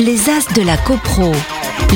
[0.00, 1.30] Les As de la CoPro,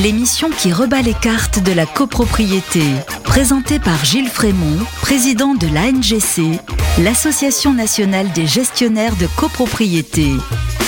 [0.02, 2.82] l'émission qui rebat les cartes de la copropriété.
[3.24, 6.60] Présentée par Gilles Frémont, président de l'ANGC,
[7.02, 10.32] l'Association nationale des gestionnaires de copropriété,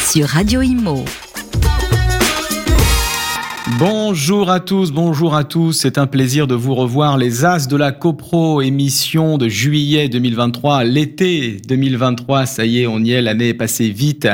[0.07, 1.07] sur Radio Imo.
[3.81, 5.73] Bonjour à tous, bonjour à tous.
[5.73, 7.19] C'est un plaisir de vous revoir.
[7.19, 12.47] Les As de la CoPro, émission de juillet 2023, l'été 2023.
[12.47, 13.21] Ça y est, on y est.
[13.21, 14.29] L'année est passée vite.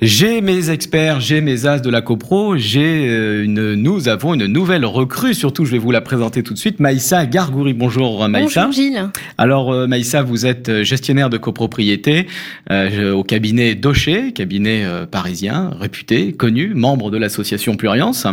[0.00, 2.56] J'ai mes experts, j'ai mes As de la CoPro.
[2.56, 5.34] J'ai euh, une, nous avons une nouvelle recrue.
[5.34, 6.80] Surtout, je vais vous la présenter tout de suite.
[6.80, 7.74] Maïssa Gargouri.
[7.74, 8.64] Bonjour Maïssa.
[8.64, 9.10] Bonjour Gilles.
[9.36, 12.28] Alors euh, Maïssa, vous êtes gestionnaire de copropriété
[12.70, 18.26] euh, au cabinet Docher, cabinet euh, parisien, réputé, connu, membre de l'association Pluriance.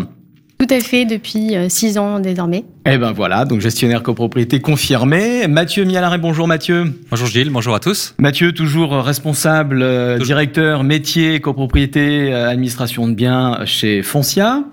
[0.60, 2.66] Tout à fait, depuis euh, six ans désormais.
[2.90, 5.48] Eh ben voilà, donc gestionnaire copropriété confirmé.
[5.48, 6.94] Mathieu Mialaré, bonjour Mathieu.
[7.12, 8.16] Bonjour Gilles, bonjour à tous.
[8.18, 10.26] Mathieu, toujours responsable, euh, Toujours.
[10.26, 14.64] directeur métier, copropriété, euh, administration de biens chez Foncia.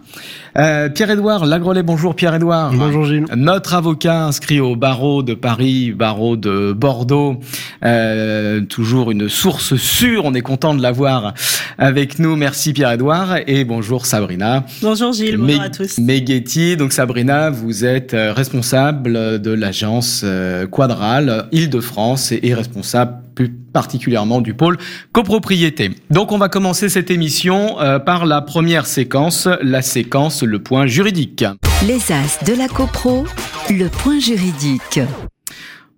[0.56, 2.72] Euh, Pierre-Édouard Lagrolet, bonjour Pierre-Édouard.
[2.72, 3.26] Bonjour Gilles.
[3.36, 7.40] Notre avocat inscrit au barreau de Paris, barreau de Bordeaux,
[7.84, 11.34] Euh, toujours une source sûre, on est content de l'avoir
[11.76, 12.36] avec nous.
[12.36, 14.64] Merci Pierre-Édouard et bonjour Sabrina.
[14.80, 15.98] Bonjour Gilles, bonjour à tous.
[15.98, 20.24] Meghetti, donc Sabrina, vous êtes euh, responsable de l'agence
[20.70, 24.78] Quadral Île-de-France et, et responsable plus particulièrement du pôle
[25.12, 25.90] copropriété.
[26.10, 30.86] Donc on va commencer cette émission euh, par la première séquence, la séquence le point
[30.86, 31.44] juridique.
[31.86, 33.24] Les As de la CoPro,
[33.70, 35.00] le point juridique.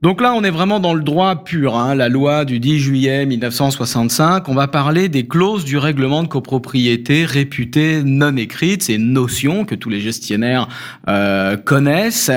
[0.07, 3.27] Donc là, on est vraiment dans le droit pur, hein, la loi du 10 juillet
[3.27, 4.48] 1965.
[4.48, 9.75] On va parler des clauses du règlement de copropriété réputées non écrites, ces notions que
[9.75, 10.69] tous les gestionnaires
[11.09, 12.31] euh, connaissent.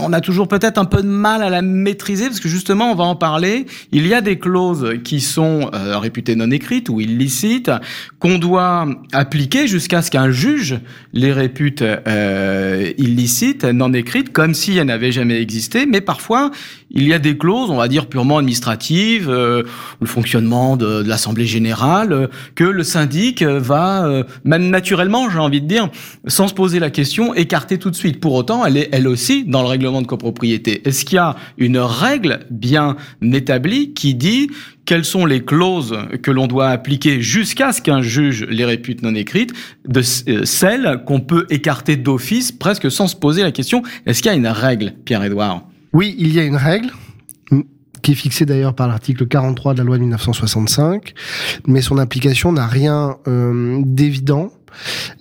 [0.00, 2.96] On a toujours peut-être un peu de mal à la maîtriser parce que justement, on
[2.96, 3.66] va en parler.
[3.92, 7.70] Il y a des clauses qui sont euh, réputées non écrites ou illicites
[8.18, 10.80] qu'on doit appliquer jusqu'à ce qu'un juge
[11.12, 15.86] les répute euh, illicites, non écrites, comme si elles n'avaient jamais existé.
[15.86, 16.50] Mais parfois,
[17.08, 19.62] y a des clauses, on va dire purement administratives, euh,
[20.00, 25.60] le fonctionnement de, l'assemblée générale, euh, que le syndic euh, va même naturellement, j'ai envie
[25.60, 25.88] de dire,
[26.26, 28.20] sans se poser la question, écarter tout de suite.
[28.20, 30.86] Pour autant, elle est elle aussi dans le règlement de copropriété.
[30.86, 34.50] Est-ce qu'il y a une règle bien établie qui dit
[34.84, 39.14] quelles sont les clauses que l'on doit appliquer jusqu'à ce qu'un juge les répute non
[39.14, 39.52] écrites,
[39.88, 44.34] de celles qu'on peut écarter d'office presque sans se poser la question est-ce qu'il y
[44.34, 45.66] a une règle, Pierre-Édouard?
[45.94, 46.90] Oui, il y a une règle
[48.02, 51.14] qui est fixée d'ailleurs par l'article 43 de la loi de 1965,
[51.68, 54.50] mais son application n'a rien euh, d'évident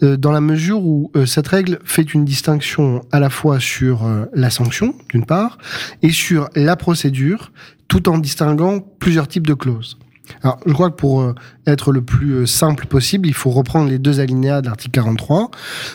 [0.01, 4.03] euh, dans la mesure où euh, cette règle fait une distinction à la fois sur
[4.03, 5.59] euh, la sanction, d'une part,
[6.01, 7.51] et sur la procédure,
[7.87, 9.99] tout en distinguant plusieurs types de clauses.
[10.41, 11.35] Alors, je crois que pour euh,
[11.67, 15.51] être le plus euh, simple possible, il faut reprendre les deux alinéas de l'article 43.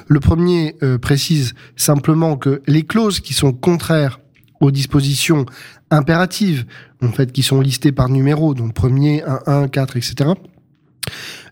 [0.06, 4.20] Le premier euh, précise simplement que les clauses qui sont contraires
[4.60, 5.46] aux dispositions
[5.90, 6.64] impératives,
[7.02, 10.30] en fait, qui sont listées par numéro, donc premier, 1, 1, 4, etc.,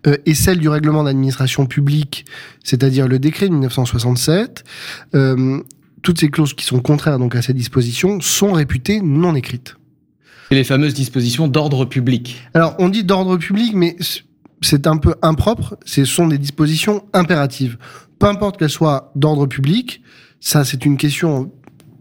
[0.06, 2.27] euh, et celles du règlement d'administration publique,
[2.62, 4.65] c'est-à-dire le décret de 1967,
[5.15, 5.61] euh,
[6.03, 9.77] toutes ces clauses qui sont contraires donc à ces dispositions sont réputées non écrites.
[10.50, 12.43] C'est les fameuses dispositions d'ordre public.
[12.55, 13.97] Alors, on dit d'ordre public, mais
[14.61, 15.77] c'est un peu impropre.
[15.84, 17.78] Ce sont des dispositions impératives.
[18.21, 20.03] Peu importe qu'elles soient d'ordre public,
[20.38, 21.50] ça, c'est une question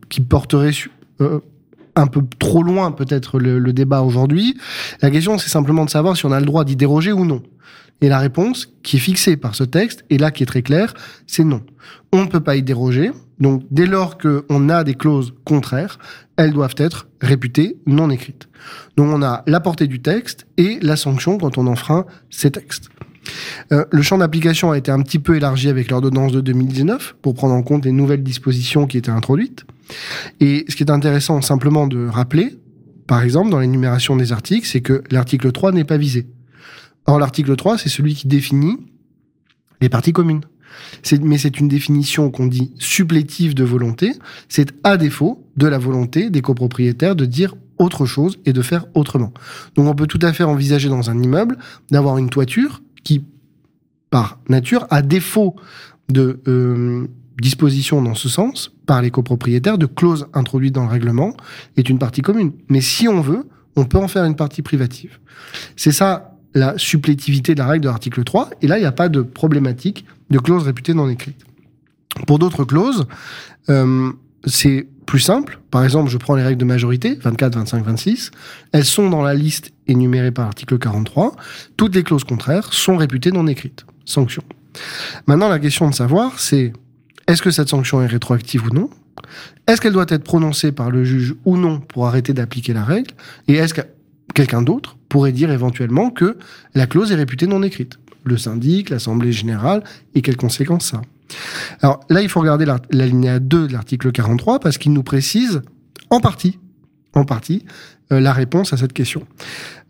[0.10, 1.40] qui porterait su- euh,
[1.96, 4.58] un peu trop loin, peut-être, le, débat aujourd'hui.
[5.02, 7.42] La question, c'est simplement de savoir si on a le droit d'y déroger ou non.
[8.02, 10.94] Et la réponse, qui est fixée par ce texte, et là qui est très claire,
[11.25, 11.62] c'est non.
[12.12, 13.12] On ne peut pas y déroger.
[13.40, 15.98] Donc, dès lors qu'on a des clauses contraires,
[16.36, 18.50] elles doivent être réputées non écrites.
[18.98, 22.90] Donc, on a la portée du texte et la sanction quand on enfreint ces textes.
[23.72, 27.34] Euh, le champ d'application a été un petit peu élargi avec l'ordonnance de 2019 pour
[27.34, 29.66] prendre en compte les nouvelles dispositions qui étaient introduites.
[30.40, 32.57] Et ce qui est intéressant simplement de rappeler,
[33.07, 36.28] par exemple, dans l'énumération des articles, c'est que l'article 3 n'est pas visé.
[37.06, 38.78] Or, l'article 3, c'est celui qui définit
[39.81, 40.41] les parties communes.
[41.22, 44.13] Mais c'est une définition qu'on dit supplétive de volonté.
[44.50, 48.86] C'est à défaut de la volonté des copropriétaires de dire autre chose et de faire
[48.94, 49.33] autrement.
[49.75, 51.57] Donc on peut tout à fait envisager dans un immeuble
[51.92, 53.24] d'avoir une toiture qui,
[54.10, 55.56] par nature, à défaut
[56.10, 57.07] de euh,
[57.42, 61.36] disposition dans ce sens par les copropriétaires, de clauses introduites dans le règlement,
[61.78, 62.54] est une partie commune.
[62.70, 65.20] Mais si on veut, on peut en faire une partie privative.
[65.76, 68.94] C'est ça la supplétivité de la règle de l'article 3, et là, il n'y a
[68.94, 71.46] pas de problématique de clause réputée non écrite.
[72.28, 73.06] Pour d'autres clauses,
[73.70, 74.12] euh,
[74.46, 75.60] c'est plus simple.
[75.70, 78.32] Par exemple, je prends les règles de majorité, 24, 25, 26.
[78.72, 81.36] Elles sont dans la liste énumérée par l'article 43.
[81.76, 83.86] Toutes les clauses contraires sont réputées non écrites.
[84.06, 84.44] Sanction.
[85.28, 86.74] Maintenant, la question de savoir, c'est
[87.27, 88.89] est-ce que cette sanction est rétroactive ou non?
[89.68, 93.12] Est-ce qu'elle doit être prononcée par le juge ou non pour arrêter d'appliquer la règle?
[93.48, 93.81] Et est-ce que
[94.33, 96.38] quelqu'un d'autre pourrait dire éventuellement que
[96.75, 97.98] la clause est réputée non écrite?
[98.24, 99.83] Le syndic, l'Assemblée générale,
[100.13, 101.01] et quelles conséquences ça
[101.81, 105.04] Alors là, il faut regarder la, la linéa 2 de l'article 43 parce qu'il nous
[105.04, 105.62] précise
[106.10, 106.60] en partie,
[107.13, 107.66] en partie,
[108.12, 109.25] euh, la réponse à cette question.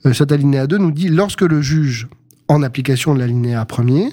[0.06, 2.08] Euh, cet alinéa 2 nous dit lorsque le juge
[2.48, 4.10] en application de l'alinéa premier,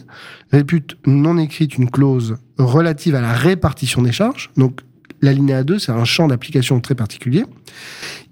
[0.51, 4.51] répute non écrite une clause relative à la répartition des charges.
[4.57, 4.81] Donc,
[5.21, 7.45] l'alinéa 2, c'est un champ d'application très particulier.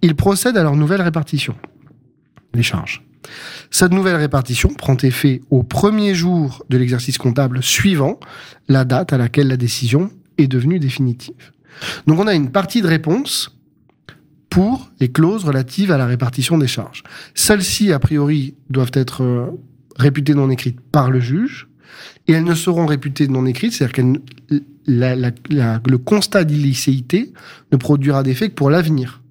[0.02, 1.54] Il procède à leur nouvelle répartition,
[2.54, 3.02] les charges.
[3.70, 8.18] Cette nouvelle répartition prend effet au premier jour de l'exercice comptable suivant
[8.68, 11.52] la date à laquelle la décision est devenue définitive.
[12.06, 13.56] Donc on a une partie de réponse
[14.48, 17.04] pour les clauses relatives à la répartition des charges.
[17.34, 19.46] Celles-ci, a priori, doivent être euh,
[20.00, 21.68] réputées non écrites par le juge,
[22.26, 24.14] et elles ne seront réputées non écrites, c'est-à-dire
[24.86, 27.32] que le constat d'illicéité
[27.72, 29.22] ne produira d'effet que pour l'avenir.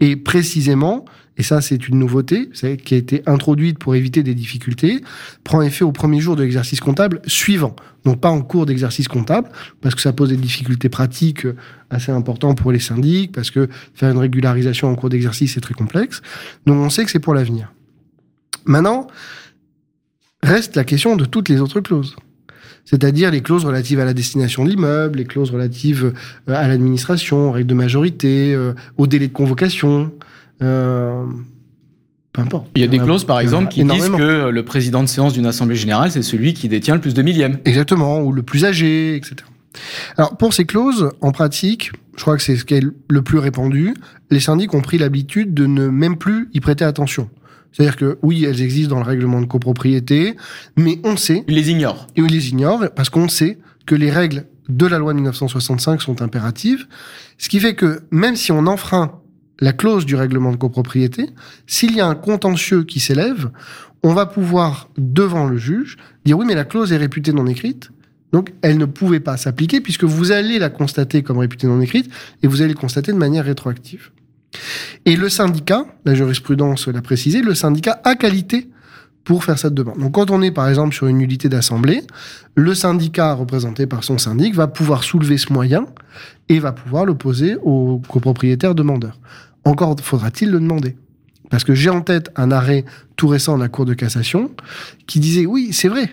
[0.00, 1.04] Et précisément,
[1.36, 2.50] et ça c'est une nouveauté
[2.84, 5.02] qui a été introduite pour éviter des difficultés,
[5.44, 7.76] prend effet au premier jour de l'exercice comptable suivant.
[8.04, 9.48] Donc pas en cours d'exercice comptable,
[9.80, 11.46] parce que ça pose des difficultés pratiques
[11.90, 15.74] assez importantes pour les syndics, parce que faire une régularisation en cours d'exercice est très
[15.74, 16.20] complexe.
[16.66, 17.72] Donc on sait que c'est pour l'avenir.
[18.66, 19.06] Maintenant,
[20.44, 22.16] reste la question de toutes les autres clauses.
[22.84, 26.12] C'est-à-dire les clauses relatives à la destination de l'immeuble, les clauses relatives
[26.48, 30.12] euh, à l'administration, aux règles de majorité, euh, au délai de convocation.
[30.62, 31.24] Euh,
[32.32, 32.68] peu importe.
[32.74, 35.46] Il y a des clauses, par exemple, qui disent que le président de séance d'une
[35.46, 37.58] assemblée générale, c'est celui qui détient le plus de millièmes.
[37.64, 39.36] Exactement, ou le plus âgé, etc.
[40.16, 43.38] Alors, pour ces clauses, en pratique, je crois que c'est ce qui est le plus
[43.38, 43.94] répandu,
[44.30, 47.30] les syndics ont pris l'habitude de ne même plus y prêter attention.
[47.74, 50.36] C'est-à-dire que oui, elles existent dans le règlement de copropriété,
[50.76, 51.44] mais on sait...
[51.48, 52.06] Ils les ignorent.
[52.14, 56.00] Et ils les ignorent parce qu'on sait que les règles de la loi de 1965
[56.00, 56.86] sont impératives,
[57.36, 59.20] ce qui fait que même si on enfreint
[59.60, 61.30] la clause du règlement de copropriété,
[61.66, 63.50] s'il y a un contentieux qui s'élève,
[64.04, 67.90] on va pouvoir, devant le juge, dire oui, mais la clause est réputée non écrite,
[68.32, 72.10] donc elle ne pouvait pas s'appliquer puisque vous allez la constater comme réputée non écrite
[72.42, 74.10] et vous allez le constater de manière rétroactive.
[75.04, 78.68] Et le syndicat, la jurisprudence l'a précisé, le syndicat a qualité
[79.24, 79.98] pour faire cette demande.
[79.98, 82.02] Donc quand on est par exemple sur une unité d'assemblée,
[82.54, 85.86] le syndicat représenté par son syndic va pouvoir soulever ce moyen
[86.48, 89.18] et va pouvoir le poser au copropriétaire demandeur.
[89.64, 90.96] Encore faudra-t-il le demander.
[91.50, 92.84] Parce que j'ai en tête un arrêt
[93.16, 94.50] tout récent de la Cour de cassation
[95.06, 96.10] qui disait oui, c'est vrai,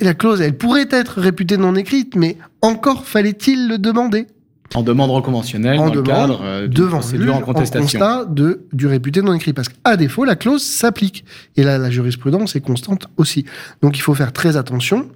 [0.00, 4.26] la clause, elle pourrait être réputée non écrite, mais encore fallait-il le demander.
[4.74, 8.00] En demande reconventionnelle, en dans le cadre euh, devant en contestation.
[8.00, 9.52] En constat de, du réputé non écrit.
[9.52, 11.24] Parce qu'à défaut, la clause s'applique.
[11.56, 13.44] Et là, la jurisprudence est constante aussi.
[13.82, 15.08] Donc il faut faire très attention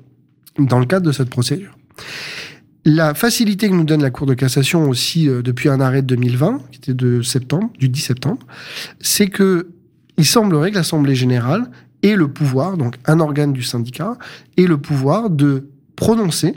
[0.58, 1.76] dans le cadre de cette procédure.
[2.84, 6.06] La facilité que nous donne la Cour de cassation aussi euh, depuis un arrêt de
[6.06, 8.46] 2020, qui était de septembre, du 10 septembre,
[9.00, 9.68] c'est que
[10.18, 11.68] il semblerait que l'Assemblée générale
[12.02, 14.16] ait le pouvoir, donc un organe du syndicat,
[14.56, 16.54] ait le pouvoir de prononcer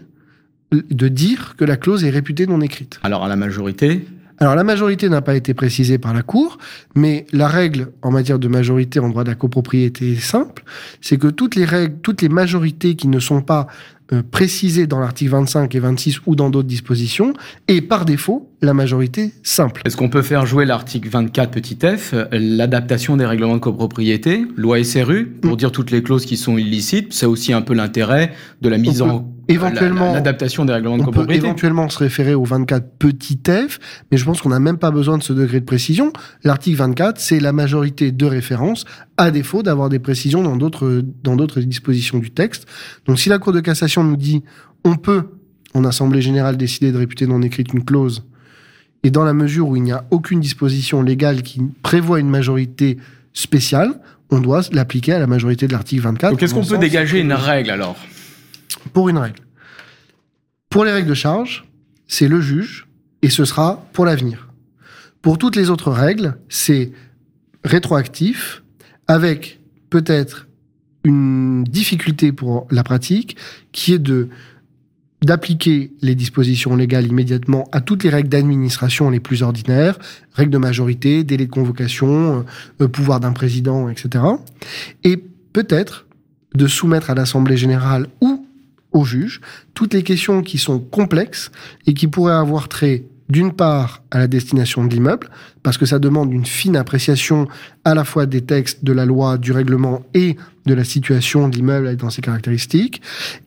[0.71, 2.99] de dire que la clause est réputée non écrite.
[3.03, 4.05] Alors à la majorité
[4.41, 6.59] alors la majorité n'a pas été précisée par la Cour,
[6.95, 10.63] mais la règle en matière de majorité en droit de la copropriété est simple,
[11.01, 13.67] c'est que toutes les règles, toutes les majorités qui ne sont pas
[14.13, 17.33] euh, précisées dans l'article 25 et 26 ou dans d'autres dispositions,
[17.67, 19.81] et par défaut la majorité simple.
[19.85, 24.81] Est-ce qu'on peut faire jouer l'article 24 petit f, l'adaptation des règlements de copropriété, loi
[24.83, 25.57] SRU, pour mm.
[25.57, 27.13] dire toutes les clauses qui sont illicites?
[27.13, 31.05] C'est aussi un peu l'intérêt de la mise en éventuellement l'adaptation des règlements de on
[31.05, 31.41] copropriété.
[31.41, 33.79] Peut éventuellement se référer au 24 petit f,
[34.11, 36.13] mais je pense qu'on n'a même pas besoin de ce degré de précision.
[36.43, 38.85] L'article 24, c'est la majorité de référence,
[39.17, 42.67] à défaut d'avoir des précisions dans d'autres dans d'autres dispositions du texte.
[43.05, 44.43] Donc si la Cour de cassation nous dit
[44.85, 45.23] on peut
[45.73, 48.23] en assemblée générale décider de réputer non écrite une clause,
[49.03, 52.97] et dans la mesure où il n'y a aucune disposition légale qui prévoit une majorité
[53.33, 56.31] spéciale, on doit l'appliquer à la majorité de l'article 24.
[56.31, 57.97] Donc est-ce qu'on peut dégager une règle alors?
[58.93, 59.41] Pour une règle.
[60.69, 61.65] Pour les règles de charge,
[62.07, 62.87] c'est le juge
[63.21, 64.49] et ce sera pour l'avenir.
[65.21, 66.91] Pour toutes les autres règles, c'est
[67.63, 68.63] rétroactif
[69.07, 69.59] avec
[69.89, 70.47] peut-être
[71.03, 73.37] une difficulté pour la pratique
[73.71, 74.29] qui est de
[75.21, 79.99] d'appliquer les dispositions légales immédiatement à toutes les règles d'administration les plus ordinaires,
[80.31, 82.45] règles de majorité, délai de convocation,
[82.79, 84.23] euh, pouvoir d'un président, etc.
[85.03, 85.17] Et
[85.51, 86.05] peut-être
[86.55, 88.47] de soumettre à l'Assemblée générale ou
[88.91, 89.41] au juge
[89.73, 91.51] toutes les questions qui sont complexes
[91.87, 95.29] et qui pourraient avoir trait d'une part à la destination de l'immeuble,
[95.61, 97.47] parce que ça demande une fine appréciation
[97.85, 101.55] à la fois des textes de la loi, du règlement et de la situation de
[101.55, 103.01] l'immeuble dans ses caractéristiques,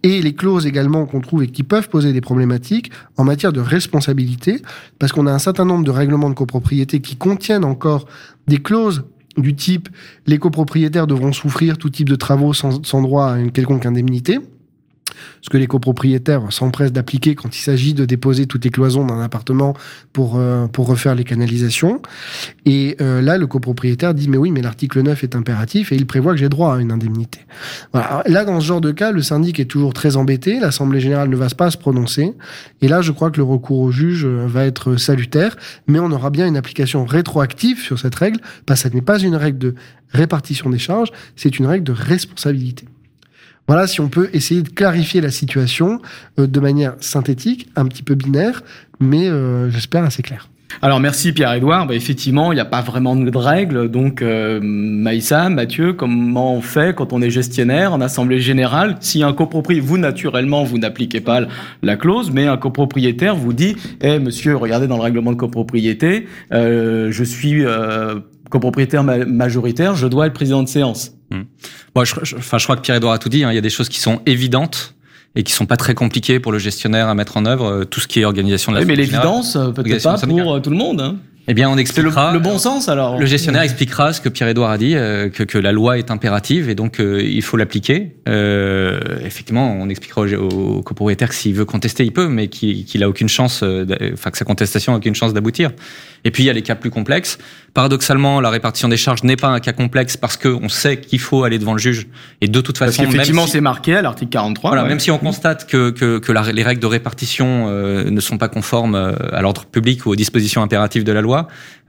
[0.04, 3.60] et les clauses également qu'on trouve et qui peuvent poser des problématiques en matière de
[3.60, 4.62] responsabilité,
[5.00, 8.06] parce qu'on a un certain nombre de règlements de copropriété qui contiennent encore
[8.46, 9.02] des clauses
[9.36, 9.88] du type
[10.26, 14.38] les copropriétaires devront souffrir tout type de travaux sans, sans droit à une quelconque indemnité
[15.40, 19.20] ce que les copropriétaires s'empressent d'appliquer quand il s'agit de déposer toutes les cloisons d'un
[19.20, 19.74] appartement
[20.12, 22.00] pour, euh, pour refaire les canalisations.
[22.64, 26.06] Et euh, là, le copropriétaire dit, mais oui, mais l'article 9 est impératif et il
[26.06, 27.40] prévoit que j'ai droit à une indemnité.
[27.92, 28.22] Voilà.
[28.26, 31.36] Là, dans ce genre de cas, le syndic est toujours très embêté, l'Assemblée générale ne
[31.36, 32.34] va pas se prononcer.
[32.80, 36.10] Et là, je crois que le recours au juge euh, va être salutaire, mais on
[36.10, 39.58] aura bien une application rétroactive sur cette règle, parce que ce n'est pas une règle
[39.58, 39.74] de
[40.12, 42.86] répartition des charges, c'est une règle de responsabilité.
[43.68, 46.00] Voilà, si on peut essayer de clarifier la situation
[46.38, 48.62] euh, de manière synthétique, un petit peu binaire,
[49.00, 50.48] mais euh, j'espère assez clair.
[50.80, 51.86] Alors merci Pierre-Édouard.
[51.86, 53.90] Bah, effectivement, il n'y a pas vraiment de règles.
[53.90, 58.96] Donc euh, Maïssa, Mathieu, comment on fait quand on est gestionnaire en assemblée générale?
[59.00, 61.42] Si un copropriétaire, vous naturellement, vous n'appliquez pas
[61.82, 66.26] la clause, mais un copropriétaire vous dit "Eh monsieur, regardez dans le règlement de copropriété,
[66.50, 67.62] je suis
[68.50, 71.12] copropriétaire majoritaire, je dois être président de séance."
[71.94, 73.44] Bon, je, enfin, je crois que Pierre-Edouard a tout dit.
[73.44, 73.52] Hein.
[73.52, 74.94] Il y a des choses qui sont évidentes
[75.34, 77.66] et qui sont pas très compliquées pour le gestionnaire à mettre en œuvre.
[77.66, 78.82] Euh, tout ce qui est organisation de la.
[78.82, 81.00] Oui, mais l'évidence, euh, peut-être pas pour euh, tout le monde.
[81.00, 81.16] Hein.
[81.48, 82.32] Eh bien, on expliquera.
[82.32, 83.18] Le, le, bon sens, alors.
[83.18, 86.74] Le gestionnaire expliquera ce que Pierre-Édouard a dit, que, que, la loi est impérative et
[86.74, 88.16] donc il faut l'appliquer.
[88.28, 93.02] Euh, effectivement, on expliquera au, au copropriétaire que s'il veut contester, il peut, mais qu'il
[93.02, 93.64] a aucune chance,
[94.12, 95.70] enfin que sa contestation a aucune chance d'aboutir.
[96.24, 97.38] Et puis il y a les cas plus complexes.
[97.74, 101.44] Paradoxalement, la répartition des charges n'est pas un cas complexe parce qu'on sait qu'il faut
[101.44, 102.06] aller devant le juge.
[102.40, 104.70] Et de toute façon, effectivement, c'est marqué à l'article 43.
[104.70, 108.20] Voilà, même si on constate que, que, que la, les règles de répartition euh, ne
[108.20, 111.31] sont pas conformes euh, à l'ordre public ou aux dispositions impératives de la loi,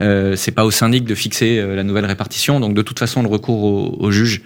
[0.02, 2.60] euh, c'est pas au syndic de fixer euh, la nouvelle répartition.
[2.60, 4.42] Donc de toute façon, le recours au, juge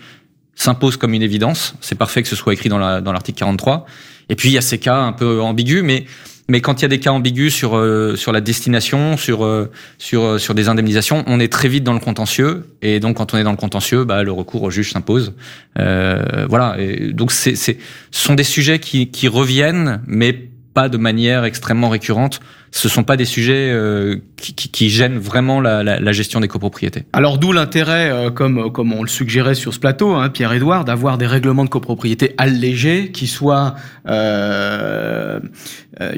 [0.56, 1.75] s'impose comme une évidence.
[1.82, 3.86] C'est parfait que ce soit écrit dans l'article dans 43.
[4.30, 6.06] Et puis il y a ces cas un peu ambigus, mais
[6.50, 9.70] mais quand il y a des cas ambigus sur euh, sur la destination, sur euh,
[9.98, 12.66] sur sur des indemnisations, on est très vite dans le contentieux.
[12.82, 15.34] Et donc quand on est dans le contentieux, bah, le recours au juge s'impose.
[15.75, 16.77] voilà.
[17.12, 17.74] Donc c'est ce
[18.12, 20.34] sont des sujets qui reviennent, mais
[20.74, 22.39] pas de manière extrêmement récurrente
[22.72, 27.04] ce sont pas des sujets euh, qui, gênent vraiment la, gestion des copropriétés.
[27.14, 31.28] Alors d'où l'intérêt, euh, comme on le suggérait sur ce plateau, hein, Pierre-Édouard, d'avoir des
[31.28, 33.76] règlements de copropriété allégés qui soient
[34.08, 35.40] euh,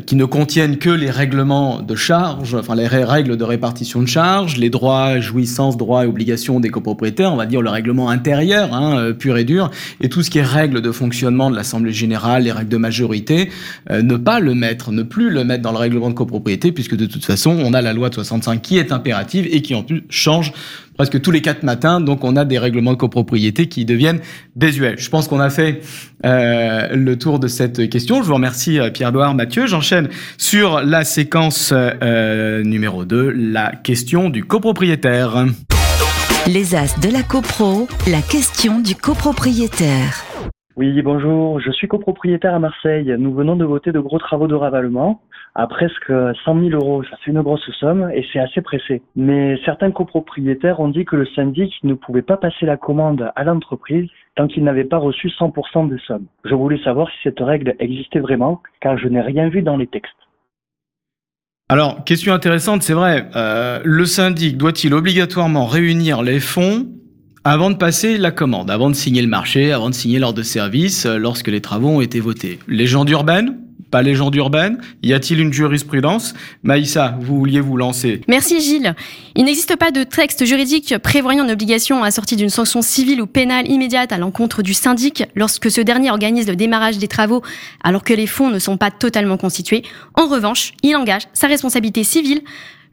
[0.05, 4.57] qui ne contiennent que les règlements de charge, enfin les règles de répartition de charges,
[4.57, 9.13] les droits, jouissances, droits et obligations des copropriétaires, on va dire le règlement intérieur, hein,
[9.17, 12.51] pur et dur, et tout ce qui est règles de fonctionnement de l'assemblée générale, les
[12.51, 13.49] règles de majorité,
[13.89, 17.05] ne pas le mettre, ne plus le mettre dans le règlement de copropriété puisque de
[17.05, 20.03] toute façon, on a la loi de 65 qui est impérative et qui en plus
[20.09, 20.51] change
[20.95, 22.01] presque tous les quatre matins.
[22.01, 24.19] Donc, on a des règlements de copropriété qui deviennent
[24.55, 24.95] désuets.
[24.97, 25.81] Je pense qu'on a fait
[26.25, 28.21] euh, le tour de cette question.
[28.21, 29.65] Je vous remercie, euh, Pierre-Edouard Mathieu.
[29.67, 35.45] J'enchaîne sur la séquence euh, numéro 2, la question du copropriétaire.
[36.47, 40.25] Les As de la CoPro, la question du copropriétaire.
[40.79, 43.13] Oui, bonjour, je suis copropriétaire à Marseille.
[43.19, 45.21] Nous venons de voter de gros travaux de ravalement
[45.59, 46.09] à presque
[46.45, 47.03] 100 000 euros.
[47.03, 49.01] Fait une grosse somme et c'est assez pressé.
[49.17, 53.43] Mais certains copropriétaires ont dit que le syndic ne pouvait pas passer la commande à
[53.43, 56.27] l'entreprise tant qu'il n'avait pas reçu 100% des sommes.
[56.45, 59.87] Je voulais savoir si cette règle existait vraiment car je n'ai rien vu dans les
[59.87, 60.13] textes.
[61.67, 63.29] Alors, question intéressante, c'est vrai.
[63.35, 66.87] Euh, le syndic doit-il obligatoirement réunir les fonds
[67.43, 70.43] avant de passer la commande, avant de signer le marché, avant de signer l'ordre de
[70.43, 72.59] service, euh, lorsque les travaux ont été votés?
[72.67, 73.68] Légende urbaine?
[73.89, 76.33] Pas légende urbaine Y a-t-il une jurisprudence?
[76.63, 78.95] Maïssa, vous vouliez vous lancer Merci Gilles.
[79.35, 83.69] Il n'existe pas de texte juridique prévoyant une obligation assortie d'une sanction civile ou pénale
[83.69, 87.41] immédiate à l'encontre du syndic lorsque ce dernier organise le démarrage des travaux
[87.83, 89.83] alors que les fonds ne sont pas totalement constitués.
[90.15, 92.41] En revanche, il engage sa responsabilité civile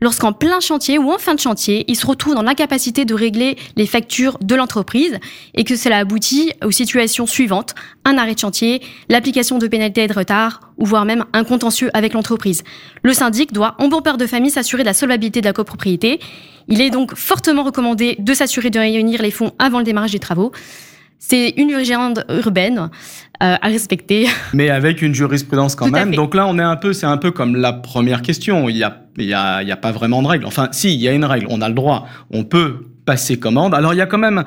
[0.00, 3.57] lorsqu'en plein chantier ou en fin de chantier, il se retrouve dans l'incapacité de régler
[3.76, 5.19] les factures de l'entreprise
[5.55, 7.75] et que cela aboutit aux situations suivantes,
[8.05, 12.12] un arrêt de chantier, l'application de pénalités de retard ou voire même un contentieux avec
[12.12, 12.62] l'entreprise.
[13.03, 16.21] Le syndic doit, en bon père de famille, s'assurer de la solvabilité de la copropriété.
[16.69, 20.19] Il est donc fortement recommandé de s'assurer de réunir les fonds avant le démarrage des
[20.19, 20.53] travaux.
[21.19, 22.91] C'est une légende urbaine
[23.43, 24.27] euh, à respecter.
[24.53, 26.15] Mais avec une jurisprudence quand même.
[26.15, 28.69] Donc là, on est un peu, c'est un peu comme la première question.
[28.69, 30.47] Il y a, il y a, il y a pas vraiment de règle.
[30.47, 31.47] Enfin, si, il y a une règle.
[31.51, 32.07] On a le droit.
[32.31, 33.73] On peut passer commande.
[33.73, 34.45] Alors il y a quand même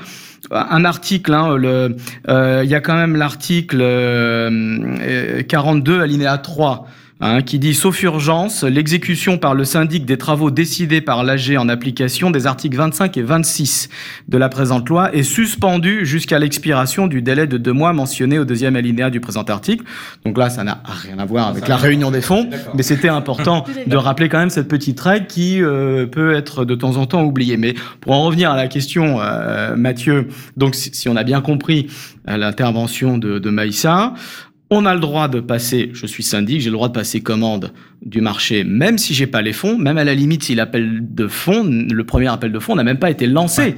[0.51, 1.95] un article, hein, le,
[2.27, 6.85] euh, il y a quand même l'article euh, 42 alinéa 3
[7.19, 11.69] hein, qui dit sauf urgence, l'exécution par le syndic des travaux décidés par l'AG en
[11.69, 13.89] application des articles 25 et 26
[14.27, 18.45] de la présente loi est suspendue jusqu'à l'expiration du délai de deux mois mentionné au
[18.45, 19.83] deuxième alinéa du présent article.
[20.25, 23.65] Donc là, ça n'a rien à voir avec la réunion des fonds, mais c'était important
[23.87, 27.23] de rappeler quand même cette petite règle qui euh, peut être de temps en temps
[27.23, 27.57] oubliée.
[27.57, 31.41] Mais pour en revenir à la question, euh, Mathieu, donc si, si on a bien
[31.41, 31.87] compris
[32.27, 34.13] euh, l'intervention de, de Maïssa,
[34.71, 37.71] on a le droit de passer, je suis syndic, j'ai le droit de passer commande
[38.03, 41.27] du marché, même si j'ai pas les fonds, même à la limite si l'appel de
[41.27, 43.75] fonds, le premier appel de fonds n'a même pas été lancé.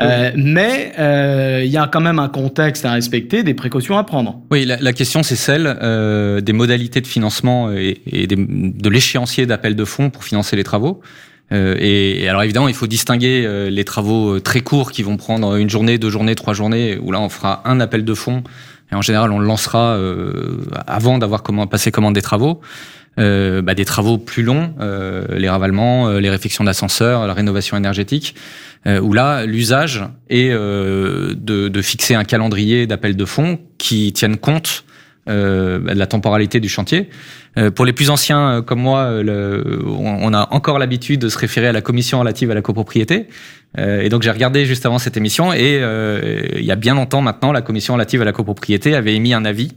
[0.00, 4.04] Euh, mais euh, il y a quand même un contexte à respecter, des précautions à
[4.04, 4.42] prendre.
[4.50, 8.88] Oui, la, la question c'est celle euh, des modalités de financement et, et des, de
[8.88, 11.00] l'échéancier d'appel de fonds pour financer les travaux.
[11.52, 15.16] Euh, et, et, alors évidemment, il faut distinguer euh, les travaux très courts qui vont
[15.16, 18.42] prendre une journée, deux journées, trois journées, où là on fera un appel de fonds
[18.92, 22.60] et en général on lancera euh, avant d'avoir passé commande des travaux.
[23.18, 27.76] Euh, bah, des travaux plus longs, euh, les ravalements, euh, les réfections d'ascenseurs, la rénovation
[27.76, 28.34] énergétique,
[28.86, 34.84] où là l'usage est de, de, fixer un calendrier d'appel de fonds qui tienne compte
[35.28, 37.08] euh, de la temporalité du chantier.
[37.56, 41.68] Euh, pour les plus anciens comme moi, le, on, a encore l'habitude de se référer
[41.68, 43.28] à la commission relative à la copropriété.
[43.78, 45.80] Euh, et donc j'ai regardé juste avant cette émission et
[46.56, 49.44] il y a bien longtemps maintenant, la commission relative à la copropriété avait émis un
[49.44, 49.72] avis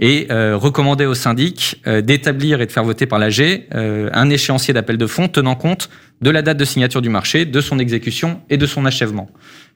[0.00, 3.40] et euh, recommandé au syndic euh, d'établir et de faire voter par l'AG
[3.74, 5.90] euh, un échéancier d'appel de fonds tenant compte
[6.22, 9.30] de la date de signature du marché, de son exécution et de son achèvement.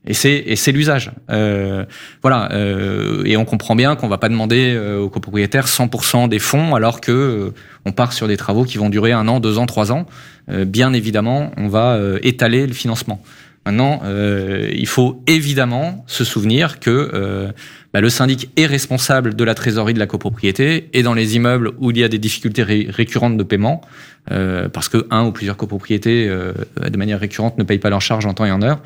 [0.06, 1.12] Et c'est et c'est l'usage.
[1.30, 1.84] Euh,
[2.23, 2.52] voilà.
[2.52, 7.00] Euh, et on comprend bien qu'on va pas demander aux copropriétaires 100% des fonds alors
[7.00, 7.52] que
[7.84, 10.06] on part sur des travaux qui vont durer un an, deux ans, trois ans.
[10.49, 13.23] bien évidemment, on va étaler le financement.
[13.66, 17.52] Maintenant, il faut évidemment se souvenir que
[17.94, 21.70] bah, le syndic est responsable de la trésorerie de la copropriété et dans les immeubles
[21.78, 23.82] où il y a des difficultés récurrentes de paiement,
[24.32, 26.52] euh, parce que un ou plusieurs copropriétés euh,
[26.84, 28.82] de manière récurrente ne payent pas leurs charges en temps et en heure,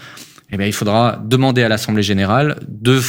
[0.50, 3.00] eh bien, il faudra demander à l'Assemblée générale de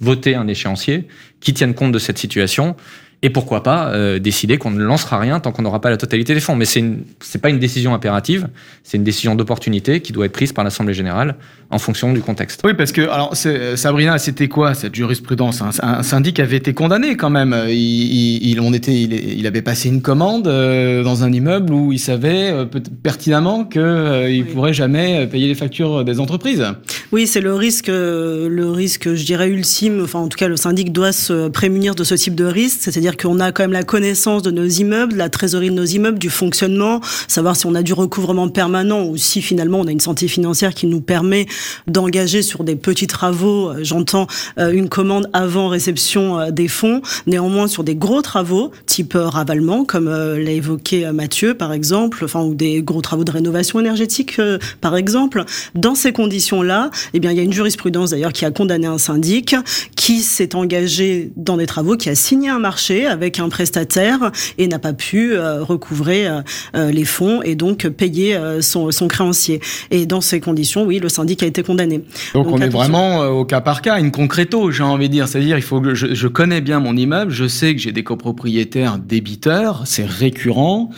[0.00, 1.08] voter un échéancier
[1.40, 2.76] qui tienne compte de cette situation
[3.22, 6.34] et pourquoi pas euh, décider qu'on ne lancera rien tant qu'on n'aura pas la totalité
[6.34, 6.56] des fonds.
[6.56, 8.48] Mais c'est n'est pas une décision impérative,
[8.82, 11.36] c'est une décision d'opportunité qui doit être prise par l'Assemblée générale
[11.70, 12.60] en fonction du contexte.
[12.64, 15.62] Oui, parce que alors Sabrina, c'était quoi cette jurisprudence?
[15.62, 17.54] Un, un, syndic avait été condamné quand même.
[17.68, 21.92] Il, il, on était, il, il, avait passé une commande euh, dans un immeuble où
[21.92, 22.66] il savait euh,
[23.02, 24.42] pertinemment qu'il euh, oui.
[24.44, 26.64] pourrait jamais payer les factures des entreprises.
[27.12, 30.02] Oui, c'est le risque, le risque, je dirais ultime.
[30.02, 33.03] Enfin, en tout cas, le syndic doit se prémunir de ce type de risque, c'est-à-dire
[33.12, 36.30] qu'on a quand même la connaissance de nos immeubles, la trésorerie de nos immeubles, du
[36.30, 40.26] fonctionnement, savoir si on a du recouvrement permanent ou si finalement on a une santé
[40.28, 41.46] financière qui nous permet
[41.86, 44.26] d'engager sur des petits travaux, euh, j'entends
[44.58, 49.84] euh, une commande avant réception euh, des fonds, néanmoins sur des gros travaux, type ravalement,
[49.84, 54.40] comme l'a évoqué Mathieu par exemple, ou des gros travaux de rénovation énergétique
[54.80, 58.50] par exemple, dans ces conditions-là, eh bien il y a une jurisprudence d'ailleurs qui a
[58.50, 59.54] condamné un syndic
[59.96, 64.68] qui s'est engagé dans des travaux, qui a signé un marché avec un prestataire et
[64.68, 66.28] n'a pas pu recouvrer
[66.74, 69.60] les fonds et donc payer son, son créancier.
[69.90, 71.98] Et dans ces conditions, oui, le syndic a été condamné.
[72.34, 75.12] Donc, Donc on est vraiment euh, au cas par cas, une concréto, j'ai envie de
[75.12, 75.28] dire.
[75.28, 78.04] C'est-à-dire, il faut que je, je, connais bien mon immeuble, je sais que j'ai des
[78.04, 80.90] copropriétaires débiteurs, c'est récurrent.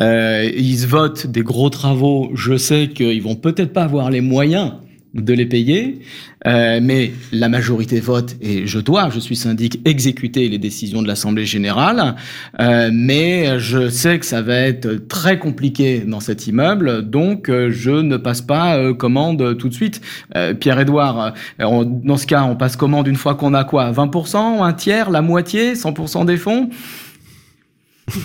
[0.00, 4.72] Euh, ils votent des gros travaux, je sais qu'ils vont peut-être pas avoir les moyens
[5.14, 6.00] de les payer,
[6.46, 11.08] euh, mais la majorité vote et je dois, je suis syndic, exécuter les décisions de
[11.08, 12.14] l'Assemblée générale,
[12.60, 17.70] euh, mais je sais que ça va être très compliqué dans cet immeuble, donc euh,
[17.70, 20.00] je ne passe pas euh, commande tout de suite.
[20.36, 24.72] Euh, Pierre-Édouard, dans ce cas, on passe commande une fois qu'on a quoi 20%, un
[24.72, 26.70] tiers, la moitié, 100% des fonds?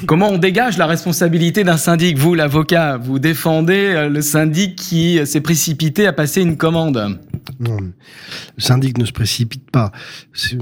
[0.07, 2.17] Comment on dégage la responsabilité d'un syndic?
[2.17, 7.19] Vous, l'avocat, vous défendez euh, le syndic qui s'est précipité à passer une commande.
[7.59, 9.91] Non, le syndic ne se précipite pas.
[10.33, 10.57] C'est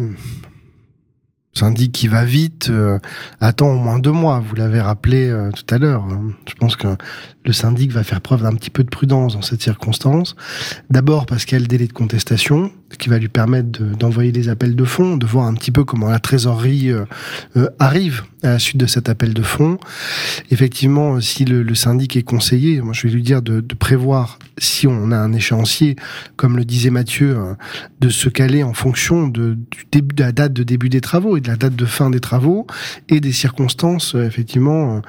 [1.53, 2.97] syndic qui va vite euh,
[3.39, 4.39] attend au moins deux mois.
[4.39, 6.03] Vous l'avez rappelé euh, tout à l'heure.
[6.03, 6.31] Hein.
[6.47, 6.87] Je pense que
[7.45, 10.35] le syndic va faire preuve d'un petit peu de prudence dans cette circonstance.
[10.89, 14.31] D'abord parce qu'il y a le délai de contestation, ce qui va lui permettre d'envoyer
[14.31, 17.05] de, des appels de fonds, de voir un petit peu comment la trésorerie euh,
[17.57, 19.79] euh, arrive à la suite de cet appel de fonds.
[20.51, 25.11] Effectivement, si le, syndic est conseillé, moi je vais lui dire de, prévoir, si on
[25.11, 25.95] a un échéancier,
[26.35, 27.53] comme le disait Mathieu, euh,
[27.99, 29.57] de se caler en fonction de,
[29.91, 32.67] de la date de début des travaux et de la date de fin des travaux
[33.09, 35.01] et des circonstances, effectivement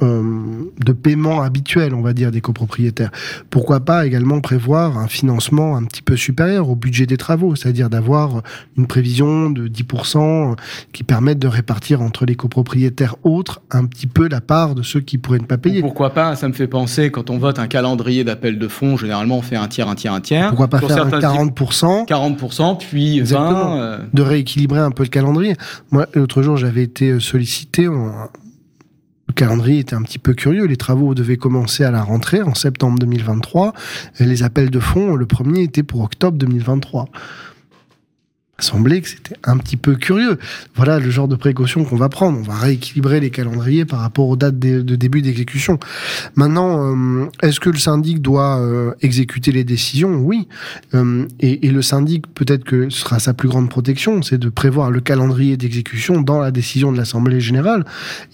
[0.00, 3.10] de paiement habituel, on va dire, des copropriétaires.
[3.50, 7.90] Pourquoi pas également prévoir un financement un petit peu supérieur au budget des travaux, c'est-à-dire
[7.90, 8.42] d'avoir
[8.76, 10.56] une prévision de 10%
[10.92, 15.00] qui permette de répartir entre les copropriétaires autres un petit peu la part de ceux
[15.00, 15.80] qui pourraient ne pas payer.
[15.80, 19.38] Pourquoi pas Ça me fait penser, quand on vote un calendrier d'appel de fonds, généralement
[19.38, 20.48] on fait un tiers, un tiers, un tiers.
[20.48, 23.34] Pourquoi pas faire un 40% 40%, puis 20%.
[23.34, 25.54] Euh, de rééquilibrer un peu le calendrier.
[25.90, 27.88] Moi, l'autre jour, j'avais été sollicité.
[29.34, 30.64] Calendrier était un petit peu curieux.
[30.64, 33.74] Les travaux devaient commencer à la rentrée en septembre 2023.
[34.20, 37.08] Et les appels de fonds, le premier était pour octobre 2023
[38.58, 40.38] semblait que c'était un petit peu curieux.
[40.76, 42.38] Voilà le genre de précaution qu'on va prendre.
[42.38, 45.78] On va rééquilibrer les calendriers par rapport aux dates de, début d'exécution.
[46.36, 50.16] Maintenant, euh, est-ce que le syndic doit euh, exécuter les décisions?
[50.16, 50.48] Oui.
[50.94, 54.48] Euh, et, et, le syndic, peut-être que ce sera sa plus grande protection, c'est de
[54.48, 57.84] prévoir le calendrier d'exécution dans la décision de l'Assemblée générale.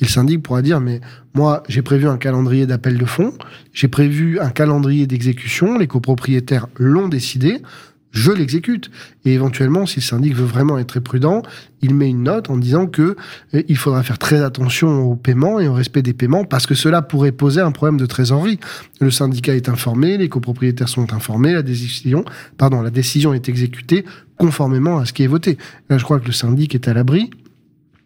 [0.00, 1.00] Et le syndic pourra dire, mais
[1.34, 3.32] moi, j'ai prévu un calendrier d'appel de fonds,
[3.72, 7.62] j'ai prévu un calendrier d'exécution, les copropriétaires l'ont décidé,
[8.10, 8.90] je l'exécute.
[9.24, 11.42] Et éventuellement, si le syndic veut vraiment être très prudent,
[11.82, 13.16] il met une note en disant que
[13.52, 16.74] eh, il faudra faire très attention au paiement et au respect des paiements parce que
[16.74, 18.58] cela pourrait poser un problème de trésorerie.
[19.00, 22.24] Le syndicat est informé, les copropriétaires sont informés, la décision,
[22.58, 24.04] pardon, la décision est exécutée
[24.36, 25.58] conformément à ce qui est voté.
[25.88, 27.30] Là, je crois que le syndic est à l'abri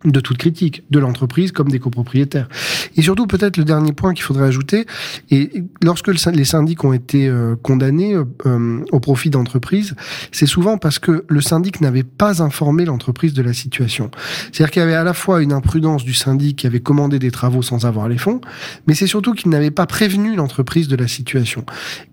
[0.05, 2.49] de toute critique, de l'entreprise comme des copropriétaires.
[2.97, 4.87] Et surtout, peut-être le dernier point qu'il faudrait ajouter,
[5.31, 9.95] et lorsque les syndics ont été euh, condamnés euh, au profit d'entreprises,
[10.33, 14.11] c'est souvent parce que le syndic n'avait pas informé l'entreprise de la situation.
[14.53, 17.31] C'est-à-dire qu'il y avait à la fois une imprudence du syndic qui avait commandé des
[17.31, 18.41] travaux sans avoir les fonds,
[18.87, 21.65] mais c'est surtout qu'il n'avait pas prévenu l'entreprise de la situation.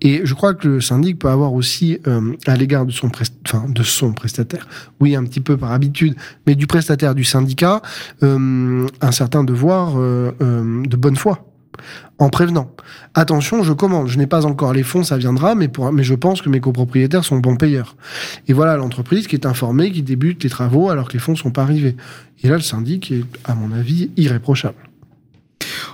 [0.01, 2.91] Et je crois que le syndic peut avoir aussi, euh, à l'égard de
[3.67, 4.67] de son prestataire,
[4.99, 7.80] oui, un petit peu par habitude, mais du prestataire du syndicat,
[8.23, 11.45] euh, un certain devoir euh, euh, de bonne foi
[12.19, 12.71] en prévenant.
[13.15, 16.41] Attention, je commande, je n'ai pas encore les fonds, ça viendra, mais, mais je pense
[16.41, 17.95] que mes copropriétaires sont bons payeurs.
[18.47, 21.37] Et voilà l'entreprise qui est informée, qui débute les travaux alors que les fonds ne
[21.37, 21.95] sont pas arrivés.
[22.43, 24.90] Et là, le syndic est, à mon avis, irréprochable.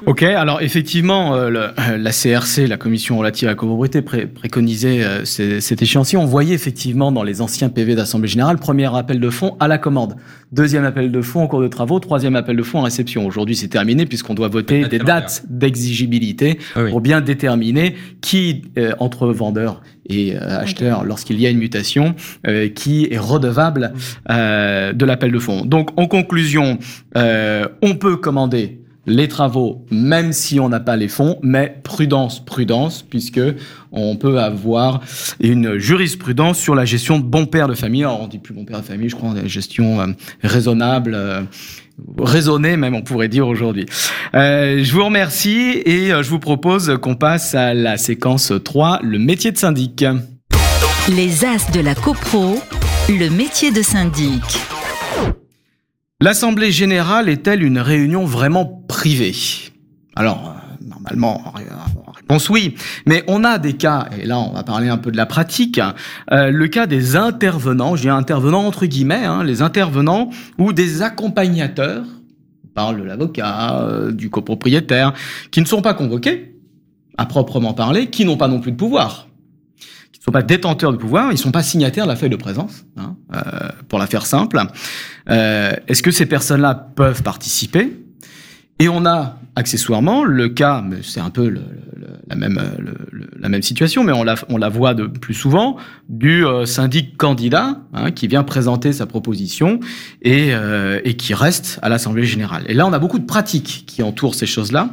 [0.05, 5.25] Ok, alors effectivement, euh, euh, la CRC, la Commission relative à la copropriété, préconisait euh,
[5.25, 6.17] cet échéancier.
[6.17, 9.77] On voyait effectivement dans les anciens PV d'Assemblée Générale, premier appel de fonds à la
[9.77, 10.15] commande,
[10.51, 13.25] deuxième appel de fonds en cours de travaux, troisième appel de fonds en réception.
[13.25, 18.63] Aujourd'hui, c'est terminé puisqu'on doit voter des dates d'exigibilité pour bien déterminer qui,
[18.99, 22.15] entre vendeurs et acheteurs, lorsqu'il y a une mutation,
[22.75, 23.93] qui est redevable
[24.29, 25.65] de l'appel de fonds.
[25.65, 26.77] Donc, en conclusion,
[27.15, 33.01] on peut commander les travaux, même si on n'a pas les fonds, mais prudence, prudence,
[33.01, 33.39] puisque
[33.93, 34.99] on peut avoir
[35.39, 38.03] une jurisprudence sur la gestion de bon père de famille.
[38.03, 40.07] Alors, on dit plus bon père de famille, je crois, la gestion euh,
[40.43, 41.41] raisonnable, euh,
[42.19, 43.85] raisonnée même, on pourrait dire aujourd'hui.
[44.35, 49.19] Euh, je vous remercie et je vous propose qu'on passe à la séquence 3, le
[49.19, 50.05] métier de syndic.
[51.09, 52.59] Les as de la copro,
[53.07, 54.76] le métier de syndic.
[56.19, 59.35] L'Assemblée générale est-elle une réunion vraiment privée?
[60.15, 61.53] Alors, normalement,
[62.15, 62.73] réponse oui,
[63.05, 65.79] mais on a des cas, et là on va parler un peu de la pratique,
[66.31, 72.05] euh, le cas des intervenants, j'ai intervenants entre guillemets, hein, les intervenants ou des accompagnateurs,
[72.65, 75.13] on parle de l'avocat, euh, du copropriétaire,
[75.51, 76.55] qui ne sont pas convoqués,
[77.19, 79.26] à proprement parler, qui n'ont pas non plus de pouvoir
[80.27, 83.15] sont pas détenteurs de pouvoir, ils sont pas signataires de la feuille de présence, hein,
[83.33, 84.61] euh, pour la faire simple.
[85.29, 87.97] Euh, Est-ce que ces personnes-là peuvent participer?
[88.79, 91.61] Et on a accessoirement le cas, c'est un peu le,
[92.27, 92.61] la même
[93.39, 95.77] la situation, mais on la voit de plus souvent
[96.09, 99.79] du euh, syndic candidat hein, qui vient présenter sa proposition
[100.21, 100.51] et
[101.17, 102.65] qui reste à l'assemblée générale.
[102.67, 104.89] Et là, on a beaucoup de pratiques qui entourent ces choses-là.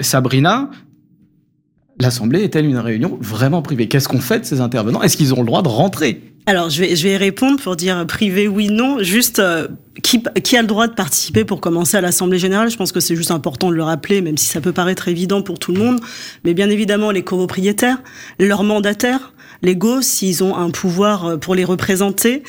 [0.00, 0.70] Sabrina,
[2.00, 3.88] L'Assemblée est-elle une réunion vraiment privée?
[3.88, 5.02] Qu'est-ce qu'on fait de ces intervenants?
[5.02, 6.20] Est-ce qu'ils ont le droit de rentrer?
[6.46, 8.98] Alors, je vais, je vais répondre pour dire privé, oui, non.
[9.00, 9.68] Juste, euh,
[10.02, 12.68] qui, qui a le droit de participer pour commencer à l'Assemblée Générale?
[12.70, 15.40] Je pense que c'est juste important de le rappeler, même si ça peut paraître évident
[15.40, 16.00] pour tout le monde.
[16.44, 18.02] Mais bien évidemment, les copropriétaires,
[18.38, 19.33] leurs mandataires,
[19.64, 22.42] légaux, s'ils ont un pouvoir euh, pour les représenter,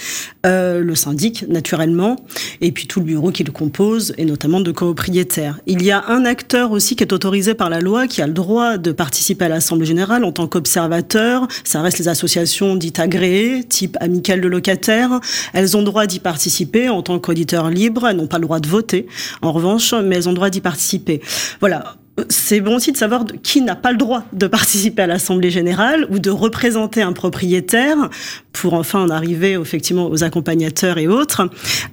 [0.46, 2.18] euh, le syndic naturellement,
[2.62, 5.60] et puis tout le bureau qui le compose, et notamment de copropriétaires.
[5.66, 8.34] Il y a un acteur aussi qui est autorisé par la loi, qui a le
[8.34, 11.48] droit de participer à l'Assemblée générale en tant qu'observateur.
[11.64, 15.20] Ça reste les associations dites agréées, type amicales de locataires.
[15.54, 18.08] Elles ont droit d'y participer en tant qu'auditeurs libres.
[18.08, 19.08] Elles n'ont pas le droit de voter,
[19.42, 21.22] en revanche, mais elles ont droit d'y participer.
[21.60, 21.96] Voilà
[22.30, 26.08] c'est bon aussi de savoir qui n'a pas le droit de participer à l'assemblée générale
[26.10, 28.10] ou de représenter un propriétaire
[28.54, 31.50] pour enfin en arriver effectivement aux accompagnateurs et autres.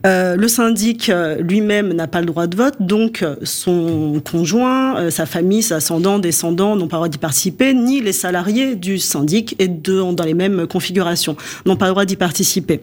[0.06, 5.10] Euh, le syndic euh, lui-même n'a pas le droit de vote, donc euh, son conjoint,
[5.10, 8.98] sa famille, ses ascendants, descendants n'ont pas le droit d'y participer, ni les salariés du
[8.98, 12.80] syndic et dans les mêmes configurations n'ont pas le droit d'y participer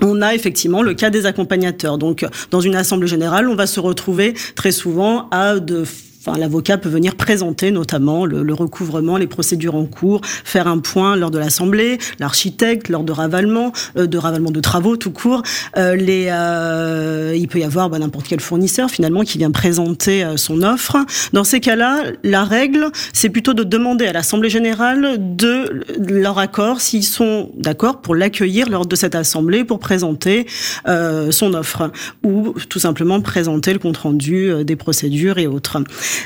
[0.00, 1.98] on a effectivement le cas des accompagnateurs.
[1.98, 5.82] Donc, dans une assemblée générale, on va se retrouver très souvent à de
[6.36, 11.30] l'avocat peut venir présenter notamment le, recouvrement, les procédures en cours, faire un point lors
[11.30, 15.42] de l'assemblée, l'architecte lors de ravalement, euh, de ravalement de travaux tout court.
[15.76, 20.26] Euh, les, euh, il peut y avoir bah, n'importe quel fournisseur finalement qui vient présenter
[20.36, 20.96] son offre.
[21.32, 26.80] Dans ces cas-là, la règle, c'est plutôt de demander à l'assemblée générale de leur accord
[26.80, 30.46] s'ils sont d'accord pour l'accueillir lors de cette assemblée pour présenter
[30.86, 31.90] son offre
[32.24, 35.78] ou tout simplement présenter le compte rendu des procédures et autres.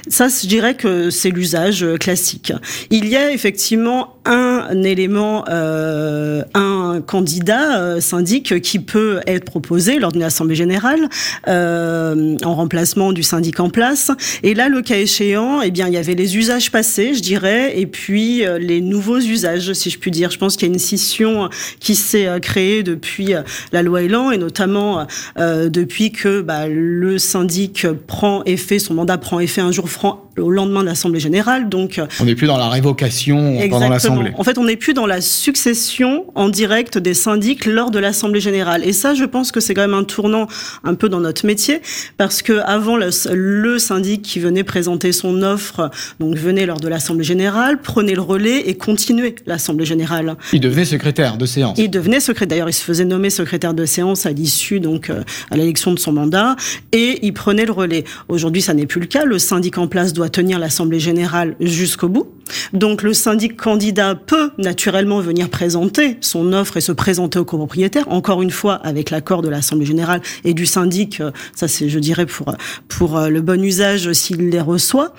[0.08, 2.52] Ça, je dirais que c'est l'usage euh, classique.
[2.90, 9.98] Il y a effectivement un élément, euh, un candidat euh, syndic qui peut être proposé
[9.98, 11.08] lors d'une assemblée générale
[11.48, 14.10] euh, en remplacement du syndic en place.
[14.42, 17.78] Et là, le cas échéant, eh bien, il y avait les usages passés, je dirais,
[17.78, 20.30] et puis euh, les nouveaux usages, si je puis dire.
[20.30, 21.48] Je pense qu'il y a une scission
[21.80, 23.34] qui s'est créée depuis
[23.72, 25.06] la loi Elan et notamment
[25.36, 30.50] depuis que bah, le syndic prend effet, son mandat prend effet un jour franc au
[30.50, 31.68] lendemain de l'Assemblée générale.
[31.68, 34.32] Donc, on n'est plus dans la révocation pendant l'Assemblée.
[34.36, 38.40] En fait, on n'est plus dans la succession en direct des syndics lors de l'Assemblée
[38.40, 38.84] générale.
[38.84, 40.46] Et ça, je pense que c'est quand même un tournant
[40.84, 41.80] un peu dans notre métier,
[42.16, 45.90] parce que avant le, le syndic qui venait présenter son offre,
[46.20, 50.36] donc venait lors de l'Assemblée générale, prenait le relais et continuait l'Assemblée générale.
[50.52, 51.78] Il devenait secrétaire de séance.
[51.78, 52.48] Il devenait secrétaire.
[52.48, 55.98] D'ailleurs, il se faisait nommer secrétaire de séance à l'issue, donc euh, à l'élection de
[55.98, 56.56] son mandat,
[56.92, 58.04] et il prenait le relais.
[58.28, 59.24] Aujourd'hui, ça n'est plus le cas.
[59.24, 62.28] Le syndic en place doit tenir l'Assemblée générale jusqu'au bout.
[62.72, 68.10] Donc le syndic candidat peut naturellement venir présenter son offre et se présenter au copropriétaire,
[68.10, 71.98] encore une fois avec l'accord de l'Assemblée générale et du syndic, euh, ça c'est je
[71.98, 72.54] dirais pour,
[72.88, 75.14] pour euh, le bon usage s'il les reçoit.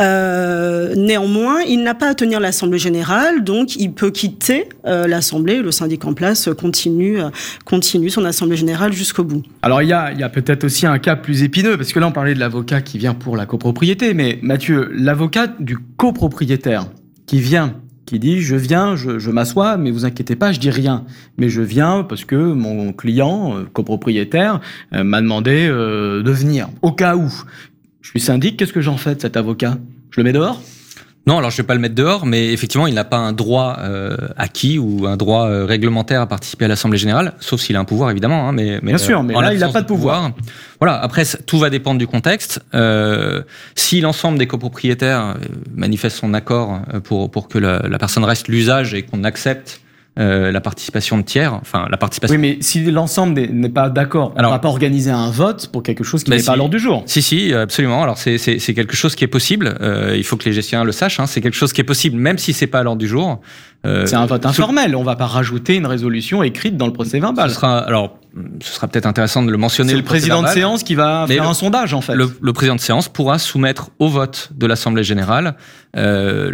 [0.00, 5.62] Euh, néanmoins, il n'a pas à tenir l'Assemblée générale, donc il peut quitter euh, l'Assemblée,
[5.62, 7.18] le syndic en place continue,
[7.64, 9.42] continue son Assemblée générale jusqu'au bout.
[9.62, 12.00] Alors il y a, il y a peut-être aussi un cas plus épineux, parce que
[12.00, 16.88] là on parlait de l'avocat qui vient pour la copropriété, mais Mathieu, l'avocat du copropriétaire
[17.24, 21.06] qui vient, qui dit je viens, je, m'assois, mais vous inquiétez pas, je dis rien.
[21.38, 24.60] Mais je viens parce que mon client, euh, copropriétaire,
[24.92, 26.68] euh, m'a demandé euh, de venir.
[26.82, 27.32] Au cas où.
[28.02, 29.78] Je suis syndic, qu'est-ce que j'en fais de cet avocat?
[30.10, 30.60] Je le mets dehors?
[31.26, 33.78] Non, alors je vais pas le mettre dehors, mais effectivement, il n'a pas un droit
[33.80, 37.80] euh, acquis ou un droit euh, réglementaire à participer à l'Assemblée générale, sauf s'il a
[37.80, 38.46] un pouvoir évidemment.
[38.48, 40.32] Hein, mais, mais, bien sûr, mais là, il n'a pas de pouvoir.
[40.80, 41.00] Voilà.
[41.00, 42.60] Après, tout va dépendre du contexte.
[42.74, 43.42] Euh,
[43.74, 45.34] si l'ensemble des copropriétaires euh,
[45.74, 49.80] manifestent son accord pour pour que la, la personne reste l'usage et qu'on accepte
[50.16, 52.36] euh, la participation de tiers, enfin la participation.
[52.36, 55.82] Oui, mais si l'ensemble n'est pas d'accord, on ne va pas organiser un vote pour
[55.82, 57.02] quelque chose qui bah n'est pas à l'ordre du jour.
[57.06, 58.00] Si, si, absolument.
[58.00, 59.76] Alors c'est quelque chose qui est possible.
[59.80, 61.18] Euh, il faut que les gestionnaires le sachent.
[61.18, 61.26] Hein.
[61.26, 63.40] C'est quelque chose qui est possible, même si c'est pas à l'ordre du jour.
[63.84, 64.94] Euh, c'est un vote informel.
[64.94, 67.50] On va pas rajouter une résolution écrite dans le procès verbal.
[67.50, 68.18] Ce sera alors
[68.60, 69.90] ce sera peut-être intéressant de le mentionner.
[69.90, 72.14] C'est le, président de séance qui va faire un sondage en fait.
[72.14, 75.56] Le, président de séance pourra soumettre au vote de l'Assemblée générale
[75.96, 76.50] euh,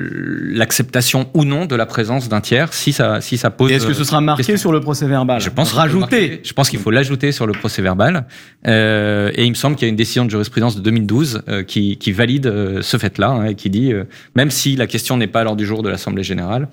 [0.53, 3.71] l'acceptation ou non de la présence d'un tiers si ça si ça pose.
[3.71, 5.41] Est-ce que ce sera marqué sur le procès verbal?
[5.41, 6.41] Je pense rajouter.
[6.45, 8.27] Je pense qu'il faut l'ajouter sur le procès verbal.
[8.67, 11.63] Euh, et il me semble qu'il y a une décision de jurisprudence de 2012 euh,
[11.63, 15.17] qui, qui valide euh, ce fait-là hein, et qui dit euh, même si la question
[15.17, 16.69] n'est pas à l'ordre du jour de l'Assemblée générale,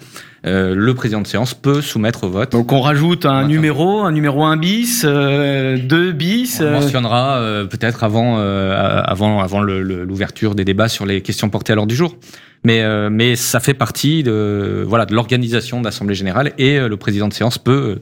[0.45, 2.51] euh, le président de séance peut soumettre au vote.
[2.51, 6.59] Donc on rajoute un numéro, un numéro 1 bis, 2 euh, bis.
[6.61, 6.71] On euh.
[6.73, 11.95] mentionnera peut-être avant, avant, avant l'ouverture des débats sur les questions portées à l'ordre du
[11.95, 12.15] jour.
[12.63, 17.27] Mais, mais ça fait partie de voilà de l'organisation de l'Assemblée générale et le président
[17.27, 17.99] de séance peut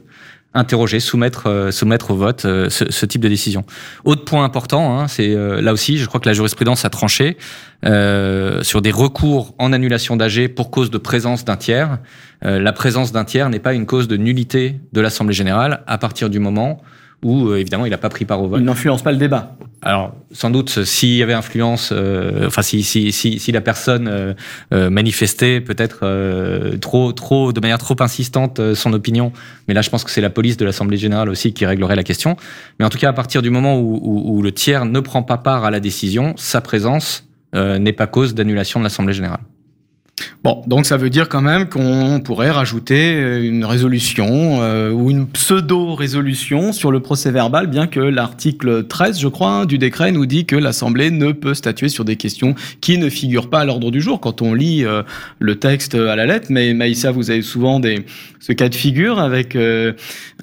[0.54, 3.64] interroger, soumettre, soumettre au vote ce, type de décision.
[4.04, 7.36] Autre point important, hein, c'est là aussi, je crois que la jurisprudence a tranché
[7.84, 11.98] sur des recours en annulation d'AG pour cause de présence d'un tiers.
[12.44, 15.98] Euh, la présence d'un tiers n'est pas une cause de nullité de l'Assemblée générale à
[15.98, 16.82] partir du moment
[17.26, 18.60] où, euh, évidemment, il n'a pas pris part au vote.
[18.60, 19.56] Il n'influence pas le débat.
[19.82, 24.34] Alors, sans doute, s'il y avait influence, euh, enfin, si, si, si, si, la personne
[24.72, 29.32] manifestait peut-être trop, trop, de manière trop insistante son opinion,
[29.68, 32.04] mais là, je pense que c'est la police de l'Assemblée générale aussi qui réglerait la
[32.04, 32.36] question.
[32.78, 35.22] Mais en tout cas, à partir du moment où, où, où le tiers ne prend
[35.22, 39.40] pas part à la décision, sa présence n'est pas cause d'annulation de l'Assemblée générale.
[40.42, 45.26] Bon, donc ça veut dire quand même qu'on pourrait rajouter une résolution euh, ou une
[45.26, 50.46] pseudo-résolution sur le procès verbal, bien que l'article 13, je crois, du décret nous dit
[50.46, 54.00] que l'Assemblée ne peut statuer sur des questions qui ne figurent pas à l'ordre du
[54.00, 55.02] jour quand on lit euh,
[55.38, 56.46] le texte à la lettre.
[56.48, 58.06] Mais Maïssa, vous avez souvent des,
[58.40, 59.92] ce cas de figure avec euh,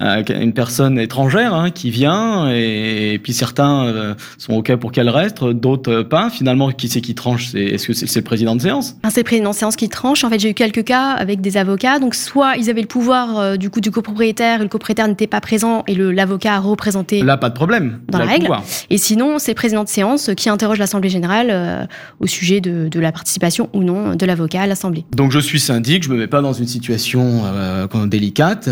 [0.00, 6.02] une personne étrangère hein, qui vient et, puis certains sont OK pour qu'elle reste, d'autres
[6.02, 6.30] pas.
[6.30, 7.54] Finalement, qui c'est qui tranche?
[7.54, 8.96] Est-ce que c'est le président de séance?
[9.08, 10.24] C'est le président de séance qui tranche.
[10.24, 11.98] En fait, j'ai eu quelques cas avec des avocats.
[11.98, 15.26] Donc, soit ils avaient le pouvoir euh, du coup du copropriétaire, et le copropriétaire n'était
[15.26, 17.22] pas présent et l'avocat a représenté.
[17.22, 18.00] Là, pas de problème.
[18.08, 18.48] Dans la règle.
[18.90, 21.84] Et sinon, c'est le président de séance qui interroge l'Assemblée générale euh,
[22.20, 25.04] au sujet de, de, la participation ou non de l'avocat à l'Assemblée.
[25.12, 28.68] Donc, je suis syndic, je me mets pas dans une situation euh, délicate,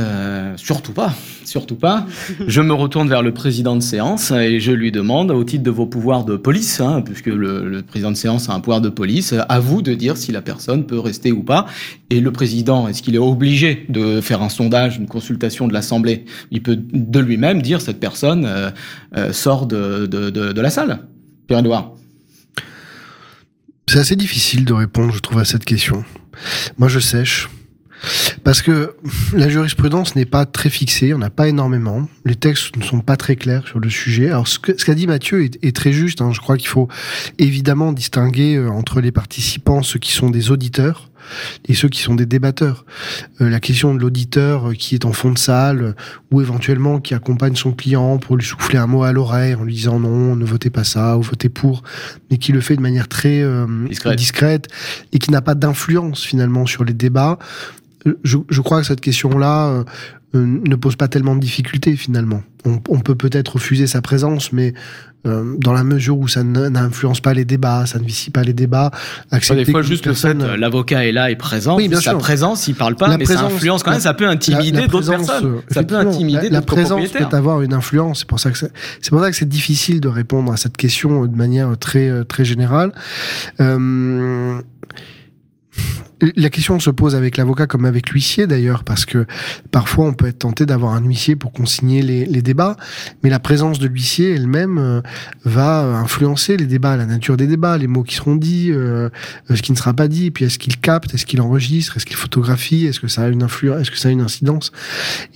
[0.57, 1.12] surtout pas,
[1.52, 2.06] surtout pas.
[2.46, 5.70] je me retourne vers le président de séance et je lui demande, au titre de
[5.70, 9.34] vos pouvoirs de police, hein, puisque le, président de séance a un pouvoir de police,
[9.48, 11.66] à vous de dire si la personne peut rester ou pas.
[12.08, 16.24] Et le président, est-ce qu'il est obligé de faire un sondage, une consultation de l'Assemblée?
[16.50, 18.70] Il peut de lui-même dire cette personne euh,
[19.16, 21.00] euh, sort de, la salle.
[21.48, 21.92] Pierre-Edouard.
[23.88, 26.02] C'est assez difficile de répondre, je trouve, à cette question.
[26.78, 27.50] Moi, je sèche.
[28.44, 28.94] Parce que
[29.32, 32.08] la jurisprudence n'est pas très fixée, on n'a pas énormément.
[32.24, 34.28] Les textes ne sont pas très clairs sur le sujet.
[34.28, 36.20] Alors ce qu'a ce dit Mathieu est, est très juste.
[36.20, 36.32] Hein.
[36.32, 36.88] Je crois qu'il faut
[37.38, 41.10] évidemment distinguer euh, entre les participants, ceux qui sont des auditeurs,
[41.68, 42.84] et ceux qui sont des débatteurs.
[43.40, 45.94] Euh, la question de l'auditeur euh, qui est en fond de salle
[46.30, 49.74] ou éventuellement qui accompagne son client pour lui souffler un mot à l'oreille en lui
[49.74, 51.82] disant non, ne votez pas ça ou votez pour,
[52.30, 54.16] mais qui le fait de manière très euh, discrète.
[54.16, 54.68] discrète
[55.12, 57.38] et qui n'a pas d'influence finalement sur les débats
[58.24, 59.84] je, je, crois que cette question-là euh,
[60.34, 62.42] ne pose pas tellement de difficultés finalement.
[62.64, 64.72] On, on peut peut-être refuser sa présence, mais
[65.24, 68.54] euh, dans la mesure où ça n'influence pas les débats, ça ne vicie pas les
[68.54, 68.90] débats.
[69.30, 70.42] Accepter des fois, juste personne...
[70.42, 72.18] le fait, l'avocat est là et présent, oui, bien sa sûr.
[72.18, 75.10] présence, il parle pas, la mais présence, ça influence quand même, ça peut intimider d'autres
[75.10, 75.60] personnes.
[75.70, 78.20] Ça peut intimider La, la présence peut avoir une influence.
[78.20, 81.26] C'est pour ça que c'est pour ça que c'est difficile de répondre à cette question
[81.26, 82.92] de manière très très générale.
[83.60, 84.60] Euh,
[86.37, 89.26] la question se pose avec l'avocat comme avec l'huissier d'ailleurs, parce que
[89.70, 92.76] parfois on peut être tenté d'avoir un huissier pour consigner les, débats,
[93.22, 95.00] mais la présence de l'huissier elle-même euh,
[95.44, 99.08] va influencer les débats, la nature des débats, les mots qui seront dits, euh,
[99.52, 102.16] ce qui ne sera pas dit, puis est-ce qu'il capte, est-ce qu'il enregistre, est-ce qu'il
[102.16, 104.72] photographie, est-ce que ça a une influence, est-ce que ça a une incidence,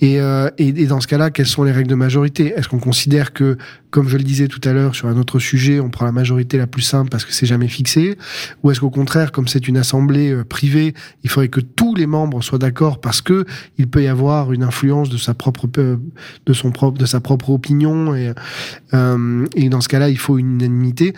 [0.01, 0.49] et, euh,
[0.87, 2.53] dans ce cas-là, quelles sont les règles de majorité?
[2.55, 3.57] Est-ce qu'on considère que,
[3.89, 6.57] comme je le disais tout à l'heure sur un autre sujet, on prend la majorité
[6.57, 8.17] la plus simple parce que c'est jamais fixé,
[8.63, 10.43] ou est-ce qu'au contraire, comme c'est une assemblée euh,
[11.23, 13.45] il faudrait que tous les membres soient d'accord parce que
[13.77, 17.49] il peut y avoir une influence de sa propre de son propre de sa propre
[17.49, 18.33] opinion et,
[18.93, 21.13] euh, et dans ce cas-là il faut une unanimité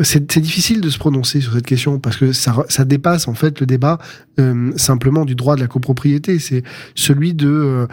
[0.00, 3.60] c'est difficile de se prononcer sur cette question parce que ça, ça dépasse en fait
[3.60, 3.98] le débat
[4.40, 6.38] euh, simplement du droit de la copropriété.
[6.40, 7.86] C'est celui de euh,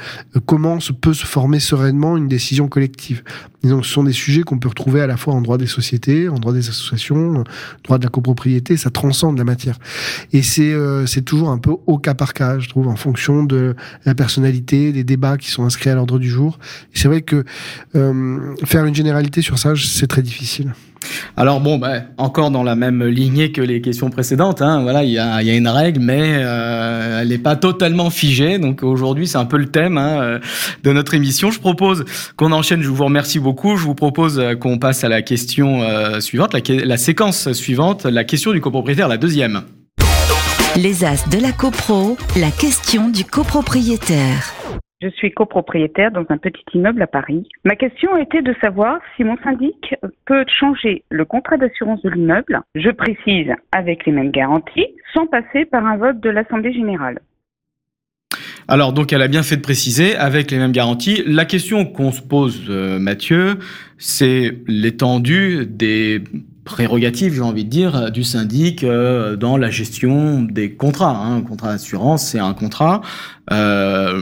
[0.46, 3.24] comment se peut se former sereinement une décision collective.
[3.64, 5.68] Et donc, ce sont des sujets qu'on peut retrouver à la fois en droit des
[5.68, 7.44] sociétés, en droit des associations,
[7.84, 8.78] droit de la copropriété.
[8.78, 9.78] Ça transcende la matière.
[10.34, 13.44] Et c'est euh, c'est toujours un peu au cas par cas, je trouve, en fonction
[13.44, 16.58] de la personnalité, des débats qui sont inscrits à l'ordre du jour.
[16.94, 17.44] C'est vrai que
[17.96, 20.74] euh, faire une généralité sur ça, c'est très difficile.
[21.38, 25.12] Alors bon, bah, encore dans la même lignée que les questions précédentes, hein, voilà, il
[25.12, 28.58] y a, une règle, mais euh, elle n'est pas totalement figée.
[28.58, 30.39] Donc aujourd'hui, c'est un peu le thème hein,
[30.84, 31.52] de notre émission.
[31.52, 32.82] Je propose qu'on enchaîne.
[32.82, 33.78] Je vous remercie beaucoup.
[33.78, 38.24] Je vous propose qu'on passe à la question euh, suivante, la, la séquence suivante, la
[38.24, 39.62] question du copropriétaire, la deuxième.
[40.78, 44.54] Les as de la copro, la question du copropriétaire.
[45.02, 47.50] Je suis copropriétaire dans un petit immeuble à Paris.
[47.64, 52.62] Ma question était de savoir si mon syndic peut changer le contrat d'assurance de l'immeuble,
[52.76, 57.20] je précise avec les mêmes garanties, sans passer par un vote de l'Assemblée générale.
[58.68, 61.24] Alors donc elle a bien fait de préciser avec les mêmes garanties.
[61.26, 63.58] La question qu'on se pose, euh, Mathieu,
[63.98, 66.24] c'est l'étendue des
[66.63, 71.15] prérogatives, j'ai envie de dire, du syndic euh, dans la gestion des contrats.
[71.15, 71.38] Hein.
[71.38, 73.02] Un contrat d'assurance, c'est un contrat.
[73.52, 74.21] Euh,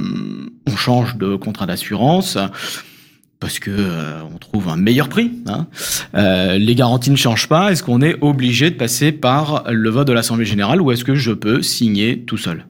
[0.68, 2.38] on change de contrat d'assurance
[3.40, 5.32] parce que euh, trouve un meilleur prix.
[5.48, 5.68] Hein.
[6.16, 7.72] Euh, les garanties ne changent pas.
[7.72, 11.16] Est-ce qu'on est obligé de passer par le vote de l'Assemblée générale ou est-ce que
[11.16, 12.66] je peux signer tout seul?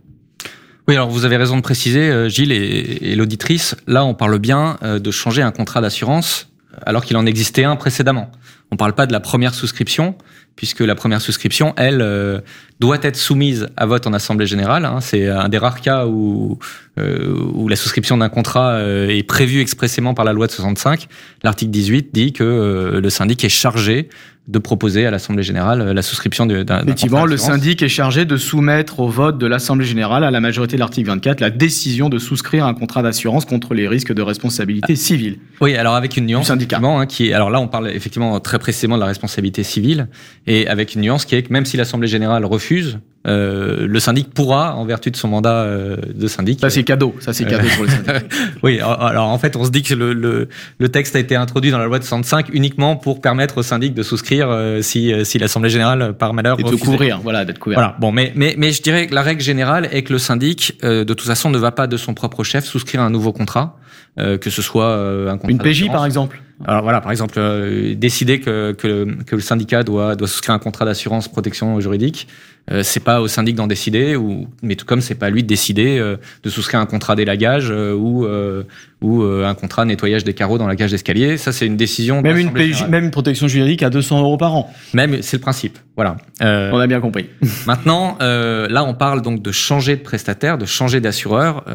[0.88, 3.76] Oui, alors vous avez raison de préciser, euh, Gilles et, et l'auditrice.
[3.88, 6.50] Là, on parle bien euh, de changer un contrat d'assurance
[6.86, 8.32] alors qu'il en existait un précédemment.
[8.72, 10.16] On parle pas de la première souscription,
[10.56, 12.40] puisque la première souscription, elle, euh,
[12.80, 14.86] doit être soumise à vote en assemblée générale.
[14.86, 15.00] Hein.
[15.02, 16.60] C'est un des rares cas où,
[17.00, 21.08] euh, où la souscription d'un contrat euh, est prévue expressément par la loi de 65.
[21.44, 24.10] L'article 18 dit que le syndic est chargé
[24.50, 29.00] de proposer à l'Assemblée générale la souscription d'un Effectivement, le syndic est chargé de soumettre
[29.00, 32.66] au vote de l'Assemblée générale, à la majorité de l'article 24, la décision de souscrire
[32.66, 35.38] un contrat d'assurance contre les risques de responsabilité civile.
[35.62, 36.48] Oui, alors avec une nuance.
[36.48, 36.80] syndicat.
[36.84, 40.08] Hein, qui est, alors là, on parle effectivement très précisément de la responsabilité civile,
[40.48, 44.34] et avec une nuance qui est que même si l'Assemblée générale refuse, euh, le syndic
[44.34, 46.62] pourra, en vertu de son mandat euh, de syndic.
[46.62, 48.32] Ça c'est cadeau, ça c'est cadeau pour le syndic.
[48.64, 50.48] oui, alors en fait, on se dit que le, le,
[50.78, 53.94] le, texte a été introduit dans la loi de 65 uniquement pour permettre au syndic
[53.94, 57.80] de souscrire euh, si, si l'assemblée générale par malheur et de couvrir, voilà, d'être couvert.
[57.80, 57.96] Voilà.
[58.00, 61.04] Bon, mais mais mais je dirais que la règle générale est que le syndic, de
[61.04, 63.76] toute façon, ne va pas de son propre chef souscrire un nouveau contrat,
[64.18, 64.96] que ce soit
[65.30, 65.52] un contrat.
[65.52, 66.42] Une PJ par exemple.
[66.66, 67.40] Alors voilà, par exemple,
[67.96, 72.28] décider que, que, que le syndicat doit doit souscrire un contrat d'assurance protection juridique
[72.72, 75.44] euh, c'est pas au syndic d'en décider, ou, mais tout comme c'est pas à lui
[75.44, 78.28] de décider euh, de souscrire un contrat d'élagage euh, ou,
[79.02, 81.38] ou un contrat de nettoyage des carreaux dans la cage d'escalier.
[81.38, 82.22] Ça, c'est une décision.
[82.22, 82.52] Même une,
[82.90, 84.72] même une protection juridique à 200 euros par an.
[84.94, 85.80] Même, c'est le principe.
[85.96, 86.18] Voilà.
[86.42, 87.30] on a bien compris.
[87.68, 91.66] maintenant, là, on parle donc de changer de prestataire, de changer d'assureur,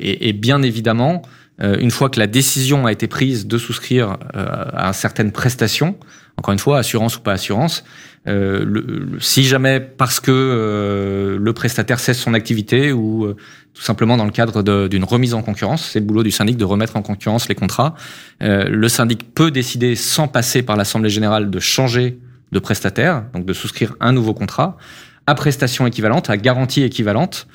[0.00, 1.22] et, et, bien évidemment,
[1.60, 5.96] une fois que la décision a été prise de souscrire à certaines prestations,
[6.36, 7.84] encore une fois, assurance ou pas assurance,
[8.28, 13.36] euh, le, si jamais parce que euh, le prestataire cesse son activité ou euh,
[13.72, 16.64] tout simplement dans le cadre d'une remise en concurrence, c'est le boulot du syndic de
[16.64, 17.94] remettre en concurrence les contrats.
[18.40, 22.18] le syndic peut décider sans passer par l'assemblée générale de changer
[22.52, 24.78] de prestataire, donc de souscrire un nouveau contrat
[25.26, 27.48] à prestation équivalente, à garantie équivalente,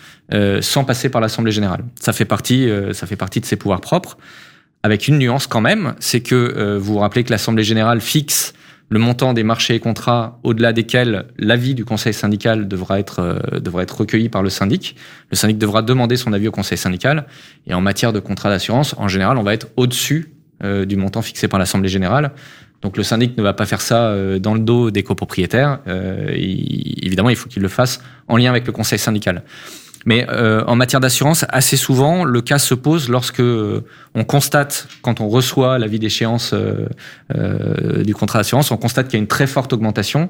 [0.61, 1.85] sans passer par l'assemblée générale.
[1.99, 4.19] Ça fait partie, ça fait partie de ses pouvoirs propres,
[4.83, 8.53] avec une nuance quand même, c'est que vous vous rappelez que l'assemblée générale fixe
[8.91, 13.59] le montant des marchés et contrats au-delà desquels l'avis du conseil syndical devra être, euh,
[13.61, 14.97] devra être recueilli par le syndic.
[15.29, 17.25] Le syndic devra demander son avis au conseil syndical.
[17.67, 21.21] Et en matière de contrat d'assurance, en général, on va être au-dessus euh, du montant
[21.21, 22.31] fixé par l'Assemblée générale.
[22.81, 25.79] Donc le syndic ne va pas faire ça euh, dans le dos des copropriétaires.
[25.87, 29.43] évidemment, il faut qu'il le fasse en lien avec le conseil syndical.
[30.05, 33.85] Mais euh, en matière d'assurance, assez souvent, le cas se pose lorsque euh,
[34.15, 39.19] on constate, quand on reçoit l'avis d'échéance euh, du contrat d'assurance, on constate qu'il y
[39.19, 40.29] a une très forte augmentation.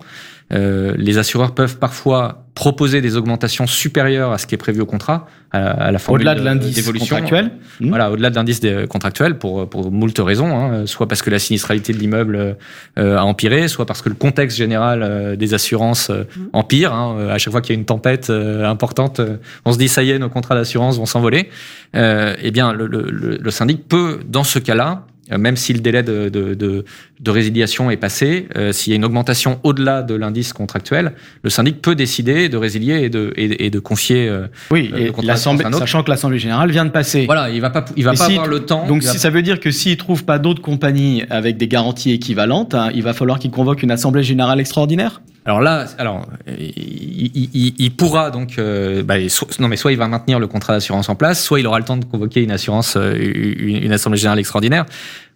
[0.54, 4.86] Euh, les assureurs peuvent parfois proposer des augmentations supérieures à ce qui est prévu au
[4.86, 7.52] contrat, à, la formule au-delà de l'indice contractuel.
[7.80, 7.90] Mmh.
[7.90, 11.94] Voilà, au-delà de l'indice contractuel pour pour moult raisons, hein, soit parce que la sinistralité
[11.94, 12.58] de l'immeuble
[13.00, 16.42] euh, a empiré, soit parce que le contexte général euh, des assurances mmh.
[16.54, 16.94] empire.
[16.94, 19.22] Hein, à chaque fois qu'il y a une tempête importante,
[19.66, 21.50] on se dit ça y est, nos contrats d'assurance vont s'envoler.
[21.94, 26.04] eh bien, le, le, le syndic peut, dans ce cas-là, euh, même si le délai
[26.04, 26.86] de, de, de,
[27.20, 31.14] de résiliation est passé, euh, s'il y a une augmentation au-delà de l'indice contractuel,
[31.44, 34.28] le syndic peut décider de résilier et de, et, et de confier.
[34.28, 37.26] Euh, oui, et sachant que l'Assemblée générale vient de passer.
[37.26, 38.88] Voilà, il va pas, il va pas avoir le temps.
[38.88, 42.76] Donc si, ça veut dire que s'il trouve pas d'autres compagnies avec des garanties équivalentes,
[42.76, 45.22] hein, il va falloir qu'il convoque une Assemblée générale extraordinaire?
[45.46, 49.16] Alors là, alors il, il, il pourra donc, euh, bah,
[49.60, 51.86] non mais soit il va maintenir le contrat d'assurance en place, soit il aura le
[51.86, 54.86] temps de convoquer une assurance, une, une assemblée générale extraordinaire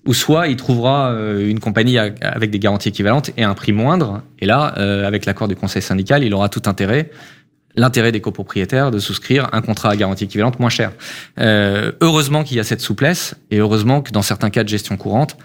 [0.06, 4.22] ou soit il trouvera euh, une compagnie avec des garanties équivalentes et un prix moindre.
[4.40, 7.10] Et là, euh, avec l'accord du conseil syndical, il aura tout intérêt,
[7.76, 10.92] l'intérêt des copropriétaires de souscrire un contrat à garantie équivalente moins cher.
[11.40, 14.96] Euh, heureusement qu'il y a cette souplesse et heureusement que dans certains cas de gestion
[14.96, 15.38] courante,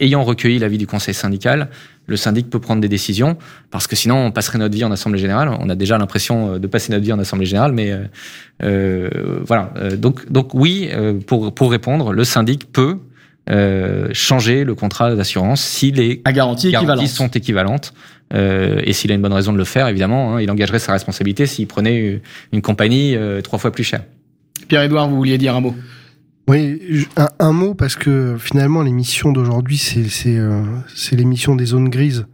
[0.00, 1.68] ayant recueilli l'avis du conseil syndical,
[2.06, 3.36] le syndic peut prendre des décisions,
[3.70, 5.50] parce que sinon on passerait notre vie en assemblée générale.
[5.60, 7.92] On a déjà l'impression de passer notre vie en assemblée générale, mais
[8.62, 9.10] euh,
[9.44, 9.72] voilà.
[9.96, 10.88] Donc, donc oui,
[11.26, 12.98] pour pour répondre, le syndic peut
[13.50, 17.94] euh, changer le contrat d'assurance si les à garantie garanties sont équivalentes.
[18.34, 20.92] Euh, et s'il a une bonne raison de le faire, évidemment, hein, il engagerait sa
[20.92, 22.20] responsabilité s'il prenait
[22.52, 24.02] une compagnie euh, trois fois plus chère.
[24.68, 25.74] Pierre-Édouard, vous vouliez dire un mot?
[26.48, 30.62] Oui, un, un, mot parce que finalement l'émission d'aujourd'hui c'est c'est euh,
[31.12, 32.26] l'émission des zones grises.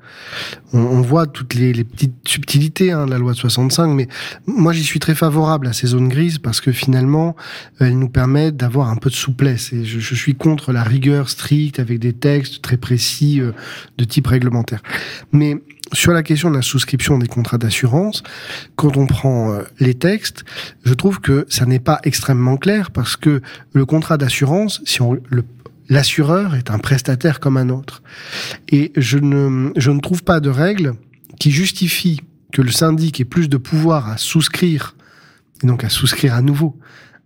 [0.73, 4.07] On, on voit toutes les, les, petites subtilités hein, de la loi de 65, mais
[4.47, 7.35] moi j'y suis très favorable à ces zones grises parce que finalement
[7.81, 9.73] elles nous permettent d'avoir un peu de souplesse.
[9.73, 13.53] Et je, je, suis contre la rigueur stricte avec des textes très précis euh,
[13.99, 14.83] de type réglementaire.
[15.33, 15.61] Mais
[15.93, 18.23] sur la question de la souscription des contrats d'assurance,
[18.77, 20.45] quand on prend euh, les textes,
[20.85, 25.01] je trouve que ça n'est pas extrêmement clair parce que le contrat d'assurance, si
[25.89, 28.03] l'assureur est un prestataire comme un autre.
[28.71, 30.95] Et je ne, je ne trouve pas de règle
[31.39, 32.23] qui justifie
[32.53, 34.95] que le syndic ait plus de pouvoir à souscrire,
[35.63, 36.79] et donc à souscrire à nouveau,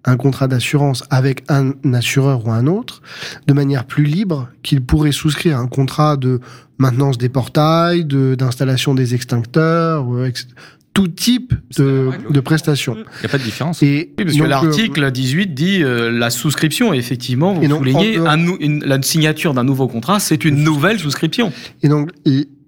[0.09, 3.03] un contrat d'assurance avec un assureur ou un autre,
[3.47, 6.41] de manière plus libre qu'il pourrait souscrire un contrat de
[6.79, 10.47] maintenance des portails, d'installation des extincteurs, etc
[10.95, 12.97] tout type de, de prestations.
[12.97, 13.85] Il n'y a pas de différence.
[13.85, 18.57] Et oui, parce que l'article 18 euh, dit euh, la souscription, effectivement, vous soulignez, un,
[18.59, 21.53] une, la signature d'un nouveau contrat, c'est une nouvelle souscription.
[21.85, 22.11] Et donc,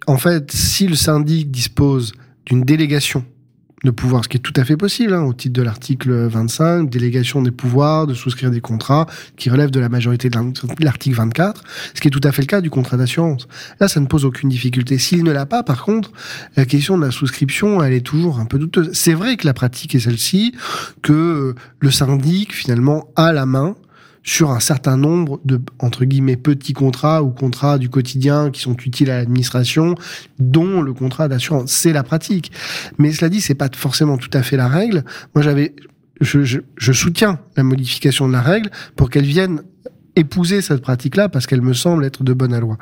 [0.07, 2.13] en fait, si le syndic dispose
[2.47, 3.25] d'une délégation
[3.85, 6.91] de pouvoir, ce qui est tout à fait possible, hein, au titre de l'article 25,
[6.91, 9.07] délégation des pouvoirs de souscrire des contrats
[9.37, 11.65] qui relèvent de la majorité de l'article 24,
[11.95, 13.49] ce qui est tout à fait le cas du contrat d'assurance.
[13.81, 14.99] Là, ça ne pose aucune difficulté.
[14.99, 16.13] S'il ne l'a pas, par contre,
[16.57, 18.91] la question de la souscription, elle est toujours un peu douteuse.
[18.93, 20.55] C'est vrai que la pratique est celle-ci,
[21.03, 23.77] que le syndic, finalement, a la main
[24.23, 28.77] sur un certain nombre de entre guillemets petits contrats ou contrats du quotidien qui sont
[28.77, 29.95] utiles à l'administration,
[30.39, 31.73] dont le contrat d'assurance.
[31.73, 32.53] C'est la pratique.
[32.99, 35.05] Mais cela dit, c'est pas forcément tout à fait la règle.
[35.35, 35.75] Moi, j'avais,
[36.21, 39.63] je, je, je soutiens la modification de la règle pour qu'elle vienne
[40.17, 42.77] épouser cette pratique-là parce qu'elle me semble être de bonne loi.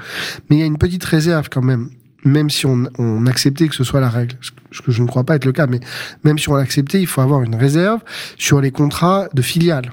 [0.49, 1.91] Mais il y a une petite réserve quand même
[2.25, 4.37] même si on, on, acceptait que ce soit la règle,
[4.73, 5.79] ce que je ne crois pas être le cas, mais
[6.25, 8.01] même si on l'acceptait, il faut avoir une réserve
[8.37, 9.93] sur les contrats de filiales.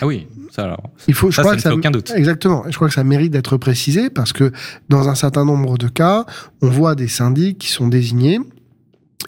[0.00, 0.28] Ah oui.
[0.54, 2.12] Ça, alors, il faut, je ça, crois ça que ça, aucun doute.
[2.14, 2.64] Exactement.
[2.68, 4.52] Je crois que ça mérite d'être précisé parce que
[4.90, 6.26] dans un certain nombre de cas,
[6.60, 8.38] on voit des syndics qui sont désignés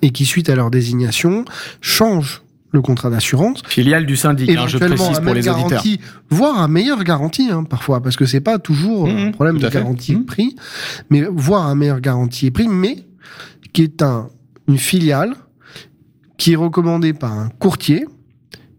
[0.03, 1.47] et qui, suite à leur désignation,
[1.81, 3.62] changent le contrat d'assurance.
[3.66, 5.70] Filiale du syndic, hein, je précise pour les auditeurs.
[5.70, 5.99] Garantie,
[6.29, 9.68] voire à meilleure garantie, hein, parfois, parce que c'est pas toujours mmh, un problème de
[9.70, 10.27] garantie mmh.
[10.27, 10.57] prix,
[11.09, 13.07] mais voire un meilleur garantie et prix, mais
[13.72, 14.29] qui est un,
[14.68, 15.35] une filiale
[16.37, 18.05] qui est recommandée par un courtier,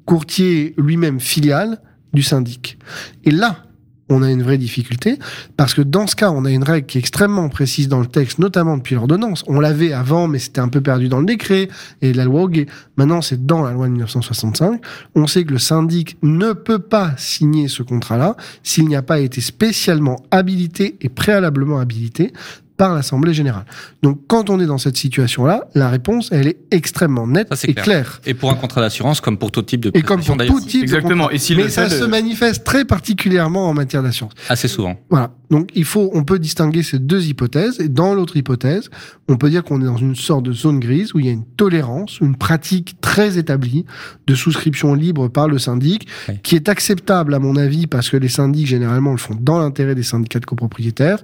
[0.05, 1.79] courtier lui-même filiale,
[2.15, 2.79] du syndic.
[3.23, 3.65] Et là,
[4.09, 5.17] on a une vraie difficulté,
[5.57, 8.05] parce que dans ce cas, on a une règle qui est extrêmement précise dans le
[8.05, 9.43] texte, notamment depuis l'ordonnance.
[9.47, 11.69] On l'avait avant, mais c'était un peu perdu dans le décret
[12.01, 12.67] et la loi Hoguet.
[12.97, 14.79] Maintenant, c'est dans la loi de 1965.
[15.15, 19.19] On sait que le syndic ne peut pas signer ce contrat-là s'il n'y a pas
[19.19, 22.31] été spécialement habilité et préalablement habilité
[22.77, 23.65] par l'Assemblée générale.
[24.03, 27.73] Donc quand on est dans cette situation-là, la réponse, elle est extrêmement nette Ça, et
[27.73, 27.83] clair.
[27.85, 28.21] claire.
[28.25, 30.83] Et pour un contrat d'assurance, comme pour tout type de Et comme pour tout type
[30.83, 31.27] Exactement.
[31.29, 34.33] de Et si Mais le ça fait se manifeste très particulièrement en matière d'assurance.
[34.49, 34.99] Assez souvent.
[35.09, 35.31] Voilà.
[35.51, 37.79] Donc il faut, on peut distinguer ces deux hypothèses.
[37.79, 38.89] Et dans l'autre hypothèse,
[39.29, 41.31] on peut dire qu'on est dans une sorte de zone grise où il y a
[41.31, 43.85] une tolérance, une pratique très établie
[44.27, 46.35] de souscription libre par le syndic, Oui.
[46.43, 49.95] qui est acceptable à mon avis parce que les syndics généralement le font dans l'intérêt
[49.95, 51.19] des syndicats de copropriétaires,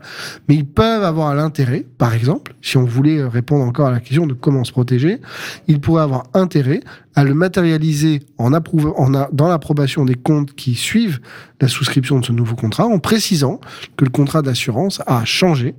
[0.48, 4.28] mais ils peuvent avoir l'intérêt, par exemple, si on voulait répondre encore à la question
[4.28, 5.20] de comment se protéger,
[5.68, 6.82] ils pourraient avoir intérêt
[7.16, 8.94] à le matérialiser en approuve,
[9.34, 11.20] dans l'approbation des comptes qui suivent
[11.60, 13.60] la souscription de ce nouveau contrat, en précisant
[13.98, 15.76] que le contrat d'assurance a changé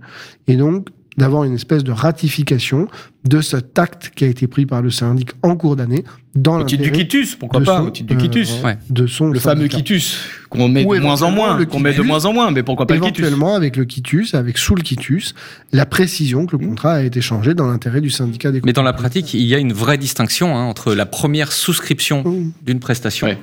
[0.47, 0.89] et donc
[1.19, 2.89] d'avoir une espèce de ratification
[3.29, 6.05] de cet acte qui a été pris par le syndic en cours d'année
[6.35, 8.63] dans Au titre du quitus, pourquoi pas, son- au titre du euh, quitus.
[8.65, 8.79] Ouais.
[8.89, 11.93] de son Le fameux quitus, qu'on met Ou de moins en moins, le qu'on met
[11.93, 14.75] de moins en moins, mais pourquoi pas le quitus Éventuellement, avec le quitus, avec sous
[14.75, 15.35] le quitus,
[15.73, 18.83] la précision que le contrat a été changé dans l'intérêt du syndicat des Mais dans
[18.83, 22.53] la pratique, il y a une vraie distinction hein, entre la première souscription Mmh.
[22.65, 23.39] d'une prestation, Ouais.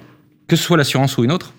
[0.47, 1.53] que ce soit l'assurance ou une autre,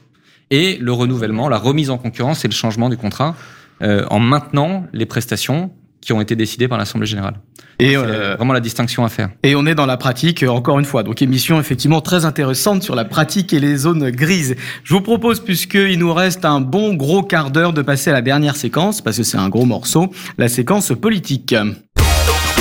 [0.50, 3.36] et le renouvellement, la remise en concurrence et le changement du contrat
[3.82, 5.70] euh, en maintenant les prestations
[6.00, 7.34] qui ont été décidées par l'Assemblée générale.
[7.78, 9.30] Et, euh, vraiment la distinction à faire.
[9.42, 11.02] et on est dans la pratique, euh, encore une fois.
[11.02, 14.56] Donc émission effectivement très intéressante sur la pratique et les zones grises.
[14.84, 18.22] Je vous propose, puisqu'il nous reste un bon gros quart d'heure, de passer à la
[18.22, 21.54] dernière séquence, parce que c'est un gros morceau, la séquence politique.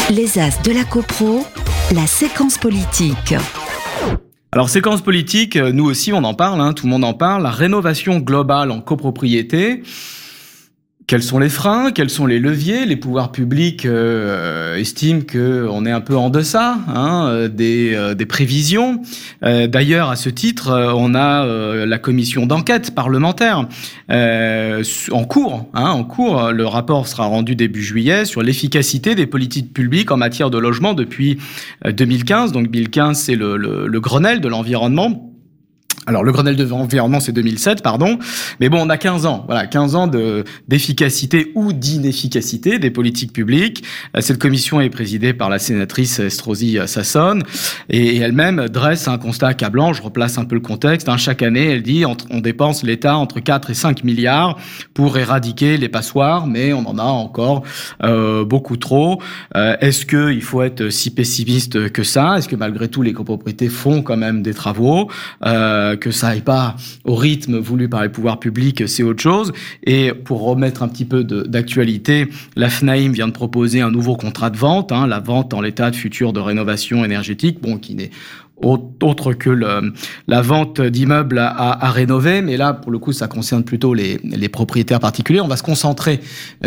[0.10, 1.46] Les As de la CoPro,
[1.94, 3.36] la séquence politique.
[4.52, 7.44] Alors séquence politique, euh, nous aussi on en parle, hein, tout le monde en parle,
[7.44, 9.84] la rénovation globale en copropriété.
[11.10, 11.90] Quels sont les freins?
[11.92, 12.86] Quels sont les leviers?
[12.86, 18.14] Les pouvoirs publics euh, estiment que on est un peu en deçà hein, des, euh,
[18.14, 19.02] des prévisions.
[19.42, 23.68] Euh, D'ailleurs, à ce titre, euh, on a euh, la commission d'enquête parlementaire
[24.12, 25.66] euh, en cours.
[25.74, 30.18] Hein, en cours, le rapport sera rendu début juillet sur l'efficacité des politiques publiques en
[30.18, 31.40] matière de logement depuis
[31.88, 32.52] euh, 2015.
[32.52, 35.26] Donc 2015, c'est le, le, le Grenelle de l'environnement.
[36.10, 38.18] Alors le Grenelle de l'environnement c'est 2007 pardon,
[38.60, 43.32] mais bon on a 15 ans, voilà 15 ans de d'efficacité ou d'inefficacité des politiques
[43.32, 43.84] publiques.
[44.18, 47.44] Euh, Cette commission est présidée par la sénatrice Estrosi Sassone
[47.92, 49.94] et elle-même dresse un constat accablant.
[49.94, 51.08] Je replace un peu le contexte.
[51.10, 51.18] hein.
[51.18, 54.58] Chaque année elle dit on dépense l'État entre 4 et 5 milliards
[54.96, 57.62] pour éradiquer les passoires, mais on en a encore
[58.04, 59.22] euh, beaucoup trop.
[59.56, 62.40] Euh, Est-ce que il faut être si pessimiste que ça?
[62.40, 65.12] Est-ce que malgré tout les copropriétés font quand même des travaux?
[65.46, 69.52] Euh, Que ça aille pas au rythme voulu par les pouvoirs publics, c'est autre chose.
[69.84, 74.50] Et pour remettre un petit peu d'actualité, la FNAIM vient de proposer un nouveau contrat
[74.50, 78.12] de vente, hein, la vente en l'état de futur de rénovation énergétique, bon qui n'est
[78.62, 83.64] au- autre que la vente d'immeubles à, rénover, mais là, pour le coup, ça concerne
[83.64, 85.42] plutôt les, les propriétaires particuliers.
[85.42, 86.20] On va se concentrer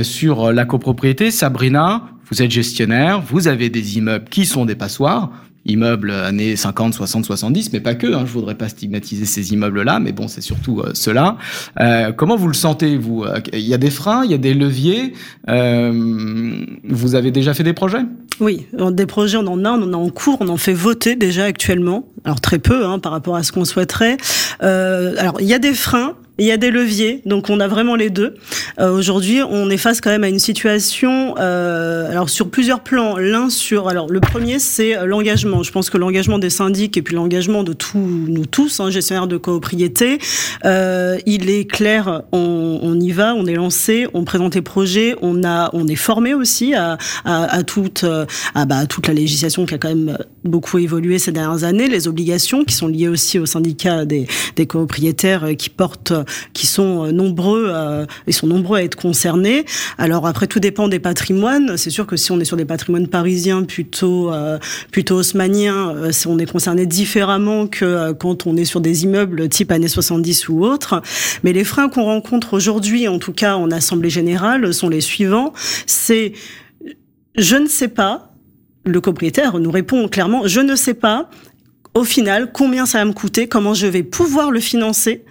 [0.03, 1.31] sur la copropriété.
[1.31, 5.31] Sabrina, vous êtes gestionnaire, vous avez des immeubles qui sont des passoires,
[5.65, 8.07] immeubles années 50, 60, 70, mais pas que.
[8.07, 11.37] Hein, je voudrais pas stigmatiser ces immeubles-là, mais bon, c'est surtout euh, cela.
[11.81, 14.55] Euh, comment vous le sentez, vous Il y a des freins, il y a des
[14.55, 15.13] leviers.
[15.49, 18.05] Euh, vous avez déjà fait des projets?
[18.41, 21.17] Oui, des projets, on en a, on en a en cours, on en fait voter
[21.17, 22.07] déjà actuellement.
[22.25, 24.17] Alors très peu hein, par rapport à ce qu'on souhaiterait.
[24.63, 27.69] Euh, alors il y a des freins, il y a des leviers, donc on a
[27.69, 28.35] vraiment les deux.
[28.81, 33.17] Euh, Aujourd'hui, on est face quand même à une situation, euh, alors sur plusieurs plans.
[33.17, 35.63] L'un sur, alors le premier, c'est euh, l'engagement.
[35.63, 39.29] Je pense que l'engagement des syndics et puis l'engagement de tous nous tous, hein, gestionnaires
[39.29, 40.19] de copropriété,
[40.65, 42.23] il est clair.
[42.33, 46.35] On, y va, on est lancé, on présente les projets, on a, on est formé
[46.35, 46.99] aussi à,
[47.65, 51.89] toute, bah, à toute la législation qui a quand même beaucoup évolué ces dernières années,
[51.89, 54.27] les obligations qui sont liées aussi aux syndicats des,
[54.57, 56.13] des copropriétaires qui portent
[56.53, 59.65] qui sont euh, nombreux, à, ils sont nombreux à être concernés.
[59.99, 61.77] Alors après, tout dépend des patrimoines.
[61.77, 64.59] C'est sûr que si on est sur des patrimoines parisiens plutôt euh,
[64.91, 69.73] plutôt haussmanniens, euh, on est concerné différemment que quand on est sur des immeubles type
[69.73, 71.03] années 70 ou autres.
[71.43, 75.53] Mais les freins qu'on rencontre aujourd'hui, en tout cas en assemblée générale, sont les suivants.
[75.87, 76.33] C'est
[77.37, 78.29] je ne sais pas.
[78.85, 81.31] Le copropriétaire nous répond clairement, je ne sais pas
[81.95, 85.25] au final combien ça va me coûter, comment je vais pouvoir le financer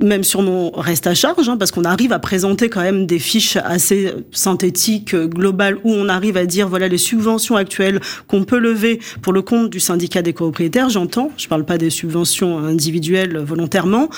[0.00, 3.18] même sur mon reste à charge, hein, parce qu'on arrive à présenter quand même des
[3.18, 8.58] fiches assez synthétiques, globales, où on arrive à dire voilà les subventions actuelles qu'on peut
[8.58, 10.88] lever pour le compte du syndicat des copropriétaires.
[10.88, 14.08] J'entends, je parle pas des subventions individuelles volontairement.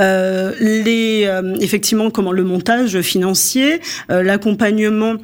[0.00, 3.80] Euh, les euh, effectivement comment le montage financier,
[4.10, 5.14] euh, l'accompagnement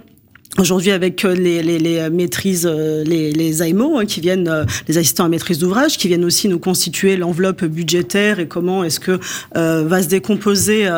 [0.58, 4.98] Aujourd'hui, avec euh, les, les, les maîtrises, euh, les, les hein, qui viennent, euh, les
[4.98, 9.18] assistants à maîtrise d'ouvrage, qui viennent aussi nous constituer l'enveloppe budgétaire et comment est-ce que
[9.56, 10.88] euh, va se décomposer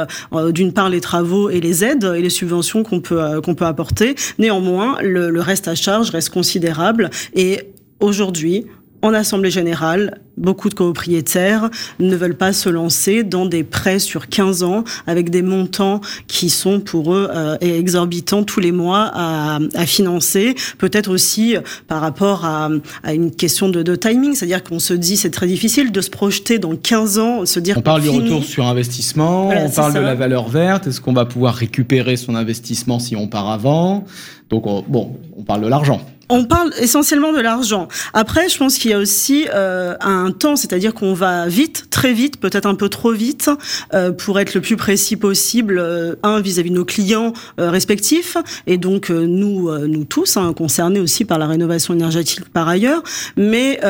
[0.52, 4.16] d'une part les travaux et les aides et les subventions qu'on peut qu'on peut apporter.
[4.38, 7.60] Néanmoins, le, le reste à charge reste considérable et
[8.00, 8.66] aujourd'hui,
[9.04, 11.68] en assemblée générale, beaucoup de copropriétaires
[12.00, 16.48] ne veulent pas se lancer dans des prêts sur 15 ans avec des montants qui
[16.48, 20.54] sont pour eux euh, exorbitants tous les mois à, à financer.
[20.78, 21.54] Peut-être aussi
[21.86, 22.70] par rapport à,
[23.02, 26.08] à une question de, de timing, c'est-à-dire qu'on se dit c'est très difficile de se
[26.08, 29.92] projeter dans 15 ans, se dire on parle du retour sur investissement, voilà, on parle
[29.92, 30.00] ça.
[30.00, 34.06] de la valeur verte, est-ce qu'on va pouvoir récupérer son investissement si on part avant?
[34.48, 36.00] Donc on, bon, on parle de l'argent.
[36.28, 37.88] On parle essentiellement de l'argent.
[38.12, 42.12] Après, je pense qu'il y a aussi euh, un temps, c'est-à-dire qu'on va vite, très
[42.12, 43.50] vite, peut-être un peu trop vite,
[43.92, 45.78] euh, pour être le plus précis possible.
[45.78, 51.24] Euh, un vis-à-vis de nos clients respectifs, et donc nous, nous tous, hein, concernés aussi
[51.24, 53.02] par la rénovation énergétique par ailleurs,
[53.36, 53.80] mais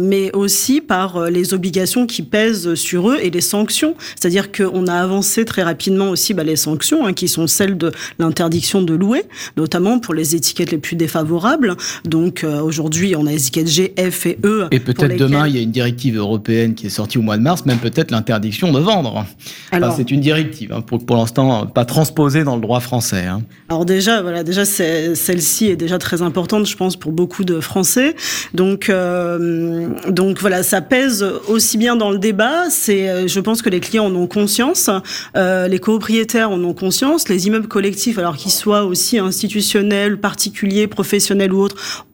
[0.00, 3.94] mais aussi par les obligations qui pèsent sur eux et les sanctions.
[4.16, 7.92] C'est-à-dire qu'on a avancé très rapidement aussi bah, les sanctions, hein, qui sont celles de
[8.18, 9.24] l'interdiction de louer,
[9.56, 11.69] notamment pour les étiquettes les plus défavorables.
[12.04, 14.68] Donc euh, aujourd'hui, on a les étiquettes G, F et E.
[14.70, 17.42] Et peut-être demain, il y a une directive européenne qui est sortie au mois de
[17.42, 19.26] mars, même peut-être l'interdiction de vendre.
[19.72, 23.26] Alors, enfin, c'est une directive, hein, pour, pour l'instant pas transposée dans le droit français.
[23.26, 23.42] Hein.
[23.68, 28.14] Alors déjà, voilà, déjà celle-ci est déjà très importante, je pense, pour beaucoup de Français.
[28.54, 32.68] Donc, euh, donc voilà, ça pèse aussi bien dans le débat.
[32.70, 34.90] C'est, euh, je pense que les clients en ont conscience,
[35.36, 40.86] euh, les copropriétaires en ont conscience, les immeubles collectifs, alors qu'ils soient aussi institutionnels, particuliers,
[40.86, 41.59] professionnels ou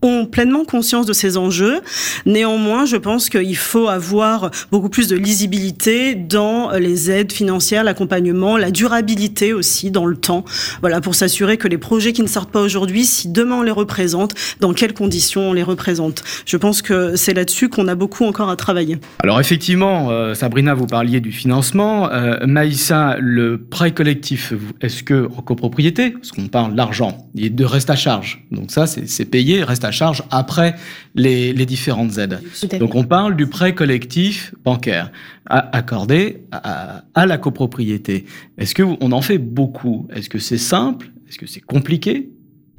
[0.03, 1.81] ont pleinement conscience de ces enjeux.
[2.25, 8.57] Néanmoins, je pense qu'il faut avoir beaucoup plus de lisibilité dans les aides financières, l'accompagnement,
[8.57, 10.45] la durabilité aussi dans le temps.
[10.81, 13.71] Voilà, pour s'assurer que les projets qui ne sortent pas aujourd'hui, si demain on les
[13.71, 16.23] représente, dans quelles conditions on les représente.
[16.45, 18.99] Je pense que c'est là-dessus qu'on a beaucoup encore à travailler.
[19.23, 22.11] Alors effectivement, euh, Sabrina, vous parliez du financement.
[22.11, 27.49] Euh, Maïssa, le prêt collectif, est-ce que en copropriété, parce qu'on parle d'argent, il a
[27.49, 28.45] de reste à charge.
[28.51, 29.25] Donc ça, c'est
[29.65, 30.75] reste à charge après
[31.15, 32.41] les, les différentes aides.
[32.79, 35.11] Donc on parle du prêt collectif bancaire
[35.47, 38.27] accordé à, à la copropriété.
[38.59, 40.09] Est-ce que on en fait beaucoup?
[40.15, 41.11] Est-ce que c'est simple?
[41.29, 42.31] Est-ce que c'est compliqué?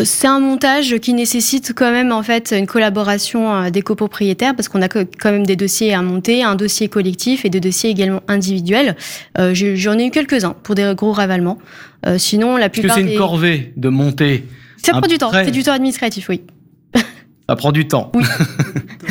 [0.03, 4.83] C'est un montage qui nécessite quand même en fait une collaboration des copropriétaires parce qu'on
[4.83, 8.95] a quand même des dossiers à monter, un dossier collectif et des dossiers également individuels.
[9.39, 11.57] Euh, J'en ai eu quelques-uns pour des gros ravalements.
[12.05, 12.91] Euh, sinon, la plupart.
[12.91, 13.17] Est-ce que c'est une des...
[13.17, 14.43] corvée de monter
[14.77, 15.31] Ça prend du temps.
[15.31, 16.41] C'est du temps administratif, oui.
[17.49, 18.11] Ça prend du temps.
[18.13, 18.23] Oui.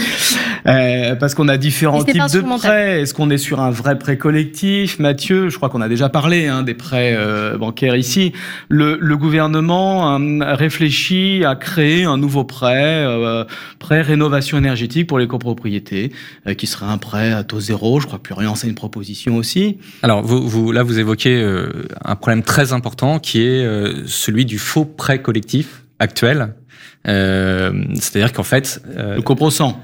[0.66, 3.02] Euh, parce qu'on a différents types de prêts.
[3.02, 4.98] Est-ce qu'on est sur un vrai prêt collectif?
[4.98, 8.32] Mathieu, je crois qu'on a déjà parlé hein, des prêts euh, bancaires ici.
[8.68, 13.44] Le, le gouvernement euh, réfléchit à créer un nouveau prêt, euh,
[13.78, 16.10] prêt rénovation énergétique pour les copropriétés,
[16.48, 18.00] euh, qui serait un prêt à taux zéro.
[18.00, 19.78] Je crois que Plurian, c'est une proposition aussi.
[20.02, 23.64] Alors, vous, vous, là, vous évoquez euh, un problème très important qui est
[24.06, 26.54] celui du faux prêt collectif actuel.
[27.04, 28.82] C'est-à-dire qu'en fait...
[28.96, 29.78] le coprocent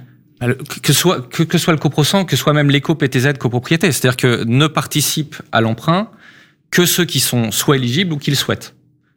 [0.83, 4.67] que soit que, que soit le coprocent, que soit même l'éco-PTZ copropriété, c'est-à-dire que ne
[4.67, 6.09] participent à l'emprunt
[6.71, 8.75] que ceux qui sont soit éligibles ou qui le souhaitent.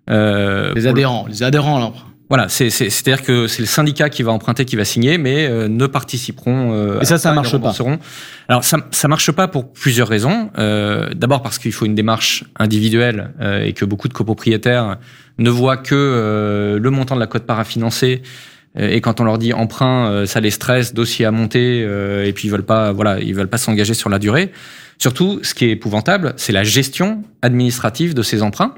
[0.09, 2.05] Euh, les adhérents, les adhérents à l'emprunt.
[2.27, 5.85] Voilà, c'est-à-dire que c'est le syndicat qui va emprunter, qui va signer, mais euh, ne
[5.85, 6.73] participeront.
[6.73, 7.71] Euh, Et ça, ça marche pas.
[8.47, 10.49] Alors ça, ça marche pas pour plusieurs raisons.
[10.57, 14.97] Euh, D'abord parce qu'il faut une démarche individuelle euh, et que beaucoup de copropriétaires
[15.37, 18.23] ne voient que euh, le montant de la cote-part à financer.
[18.77, 22.51] Et quand on leur dit emprunt, ça les stresse, dossier à monter, et puis ils
[22.51, 24.51] veulent pas, voilà, ils veulent pas s'engager sur la durée.
[24.97, 28.75] Surtout, ce qui est épouvantable, c'est la gestion administrative de ces emprunts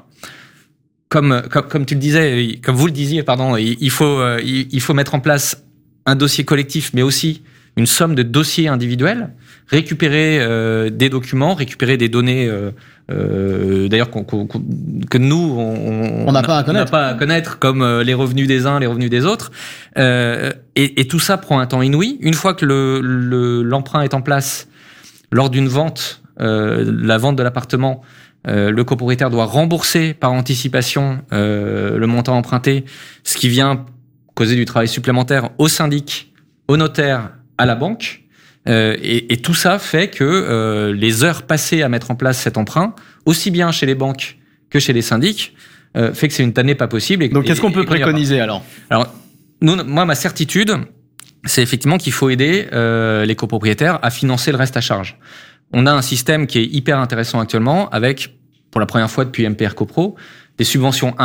[1.10, 4.94] comme, comme, tu le disais, comme vous le disiez, pardon, il faut, euh, il faut
[4.94, 5.64] mettre en place
[6.06, 7.44] un dossier collectif, mais aussi
[7.76, 9.34] une somme de dossiers individuels,
[9.68, 12.72] récupérer euh, des documents, récupérer des données, euh,
[13.12, 18.48] euh d'ailleurs que nous on n'a pas à connaître, pas à connaître comme les revenus
[18.48, 19.52] des uns, les revenus des autres,
[19.96, 22.18] et, et, tout ça prend un temps inouï.
[22.22, 24.68] Une fois que le l'emprunt est en place,
[25.32, 28.04] lors d'une vente, la vente de l'appartement,
[28.48, 32.86] euh, le copropriétaire doit rembourser par anticipation euh, le montant emprunté,
[33.24, 33.86] ce qui vient
[34.36, 36.34] causer du travail supplémentaire au syndic,
[36.68, 38.24] au notaire, à la banque.
[38.68, 42.38] Euh, et, et, tout ça fait que euh, les heures passées à mettre en place
[42.38, 42.94] cet emprunt,
[43.26, 44.38] aussi bien chez les banques
[44.70, 45.56] que chez les syndics,
[45.96, 47.24] euh, fait que c'est une tannée pas possible.
[47.24, 48.64] Et, Donc qu'est-ce qu'on peut préconiser alors?
[48.90, 49.14] Alors,
[49.62, 50.76] nous, moi, ma certitude,
[51.46, 52.68] c'est effectivement qu'il faut aider
[53.26, 55.18] les copropriétaires à financer le reste à charge.
[55.72, 58.38] On a un système qui est hyper intéressant actuellement avec
[58.72, 60.16] pour la première fois depuis MPR CoPro,
[60.58, 61.16] des subventions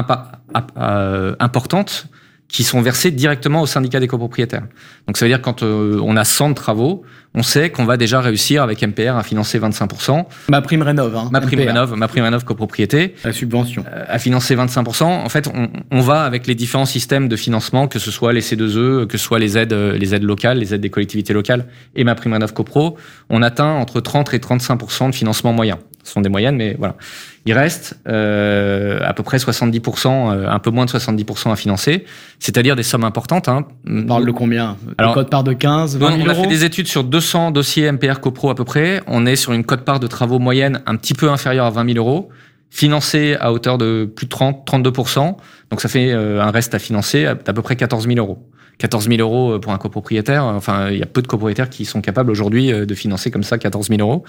[0.76, 2.07] euh, importantes
[2.53, 4.64] qui sont versées directement au syndicat des copropriétaires.
[5.07, 7.03] Donc ça veut dire quand euh, on a 100 travaux,
[7.34, 10.26] on sait qu'on va déjà réussir avec MPR à financer 25%.
[10.50, 11.16] Ma prime rénov.
[11.16, 13.14] Hein, ma prime rénov, ma prime rénov copropriété.
[13.24, 13.84] La subvention.
[13.90, 15.05] Euh, à financer 25%.
[15.05, 18.42] En fait, on, on, va avec les différents systèmes de financement, que ce soit les
[18.42, 22.05] C2E, que ce soit les aides, les aides locales, les aides des collectivités locales et
[22.05, 22.98] ma prime rénov copro,
[23.30, 25.78] on atteint entre 30 et 35% de financement moyen.
[26.03, 26.96] Ce sont des moyennes, mais voilà.
[27.44, 32.05] Il reste euh, à peu près 70%, euh, un peu moins de 70% à financer,
[32.38, 33.48] c'est-à-dire des sommes importantes.
[33.48, 33.66] Hein.
[33.88, 34.76] On parle de combien?
[34.98, 37.90] Alors, code part de 15, 20 000 On a fait des études sur 200 dossiers
[37.90, 39.03] MPR CoPro à peu près.
[39.07, 41.94] On est sur une cote part de travaux moyenne un petit peu inférieure à 20
[41.94, 42.30] 000 euros,
[42.70, 45.36] financé à hauteur de plus de 30, 32%.
[45.70, 48.46] Donc ça fait euh, un reste à financer à, à peu près 14 000 euros.
[48.78, 50.44] 14 000 euros pour un copropriétaire.
[50.44, 53.58] Enfin, il y a peu de copropriétaires qui sont capables aujourd'hui de financer comme ça
[53.58, 54.24] 14 000 euros.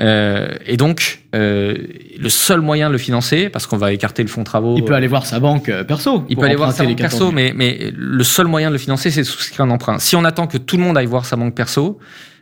[0.00, 1.76] Euh, et donc, euh,
[2.18, 4.76] le seul moyen de le financer, parce qu'on va écarter le fonds travaux.
[4.76, 6.24] Il peut aller voir sa banque euh, perso.
[6.28, 9.10] Il peut aller voir sa banque perso, mais, mais le seul moyen de le financer,
[9.10, 9.98] c'est de souscrire un emprunt.
[9.98, 11.98] Si on attend que tout le monde aille voir sa banque perso,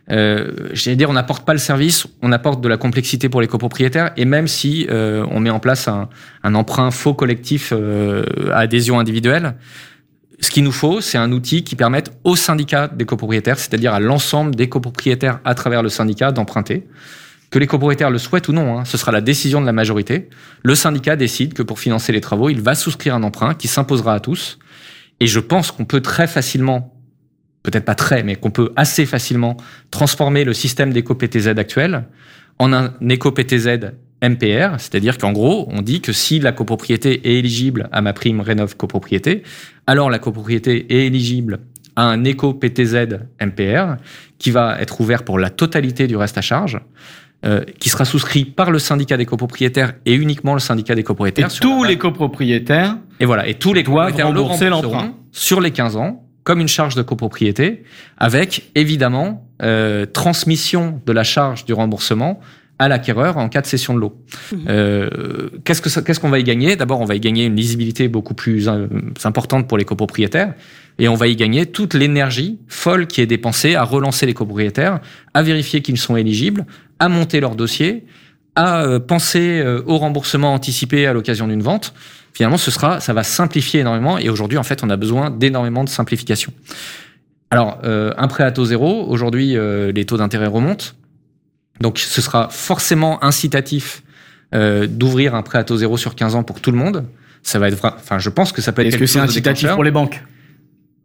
[0.09, 3.47] euh, j'allais dire, on n'apporte pas le service, on apporte de la complexité pour les
[3.47, 6.09] copropriétaires, et même si euh, on met en place un,
[6.43, 9.55] un emprunt faux collectif euh, à adhésion individuelle,
[10.39, 13.99] ce qu'il nous faut, c'est un outil qui permette au syndicat des copropriétaires, c'est-à-dire à
[13.99, 16.87] l'ensemble des copropriétaires à travers le syndicat, d'emprunter.
[17.49, 20.29] Que les copropriétaires le souhaitent ou non, hein, ce sera la décision de la majorité.
[20.63, 24.13] Le syndicat décide que pour financer les travaux, il va souscrire un emprunt qui s'imposera
[24.13, 24.59] à tous.
[25.19, 26.93] Et je pense qu'on peut très facilement,
[27.63, 29.57] peut-être pas très, mais qu'on peut assez facilement
[29.89, 32.05] transformer le système d'éco-PTZ actuel
[32.59, 33.91] en un éco-PTZ
[34.23, 38.41] MPR, c'est-à-dire qu'en gros, on dit que si la copropriété est éligible à ma prime
[38.41, 39.43] Rénov copropriété,
[39.85, 41.59] alors la copropriété est éligible
[41.95, 43.95] à un éco-PTZ MPR
[44.37, 46.79] qui va être ouvert pour la totalité du reste à charge.
[47.45, 51.49] Euh, qui sera souscrit par le syndicat des copropriétaires et uniquement le syndicat des copropriétaires.
[51.55, 52.97] Et tous les copropriétaires.
[53.19, 56.95] Et voilà, et tous les copropriétaires rembourser l'emprunt sur les 15 ans comme une charge
[56.95, 57.83] de copropriété,
[58.17, 62.39] avec évidemment euh, transmission de la charge du remboursement
[62.79, 64.15] à l'acquéreur en cas de cession de l'eau.
[64.51, 64.55] Mmh.
[64.69, 66.75] Euh, qu'est-ce que qu'est-ce qu'on va y gagner?
[66.75, 68.87] D'abord, on va y gagner une lisibilité beaucoup plus euh,
[69.23, 70.53] importante pour les copropriétaires
[70.99, 74.99] et on va y gagner toute l'énergie folle qui est dépensée à relancer les copropriétaires,
[75.33, 76.65] à vérifier qu'ils sont éligibles,
[76.99, 78.05] à monter leur dossier,
[78.55, 81.93] à euh, penser euh, au remboursement anticipé à l'occasion d'une vente.
[82.33, 84.17] Finalement, ce sera, ça va simplifier énormément.
[84.17, 86.51] Et aujourd'hui, en fait, on a besoin d'énormément de simplification.
[87.51, 89.05] Alors, euh, un prêt à taux zéro.
[89.07, 89.55] Aujourd'hui,
[89.93, 90.87] les taux d'intérêt remontent.
[91.81, 94.03] Donc, ce sera forcément incitatif
[94.53, 97.05] d'ouvrir un prêt à taux zéro sur 15 ans pour tout le monde.
[97.43, 98.87] Ça va être, enfin, je pense que ça peut être.
[98.87, 100.23] Est-ce que c'est incitatif pour les banques?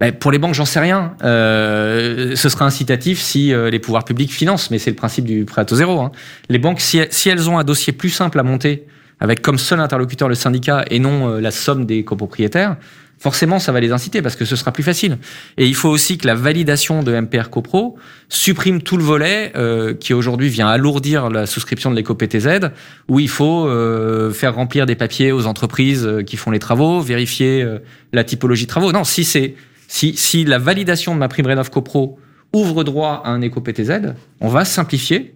[0.03, 1.15] Ben, pour les banques, j'en sais rien.
[1.23, 5.45] Euh, ce sera incitatif si euh, les pouvoirs publics financent, mais c'est le principe du
[5.45, 6.01] prêt à taux zéro.
[6.01, 6.11] Hein.
[6.49, 8.89] Les banques, si, si, elles ont un dossier plus simple à monter,
[9.21, 12.79] avec comme seul interlocuteur le syndicat et non euh, la somme des copropriétaires,
[13.23, 15.19] forcément, ça va les inciter parce que ce sera plus facile.
[15.57, 17.97] Et il faut aussi que la validation de MPR CoPro
[18.29, 22.71] supprime tout le volet euh, qui aujourd'hui vient alourdir la souscription de l'éco-PTZ,
[23.09, 27.65] où il faut euh, faire remplir des papiers aux entreprises qui font les travaux, vérifier
[28.13, 28.93] la typologie de travaux.
[28.93, 29.55] Non, si c'est
[29.87, 32.19] si, si la validation de ma prime Rénov CoPro
[32.55, 35.35] ouvre droit à un éco-PTZ, on va simplifier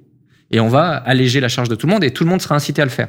[0.50, 2.54] et on va alléger la charge de tout le monde et tout le monde sera
[2.54, 3.08] incité à le faire.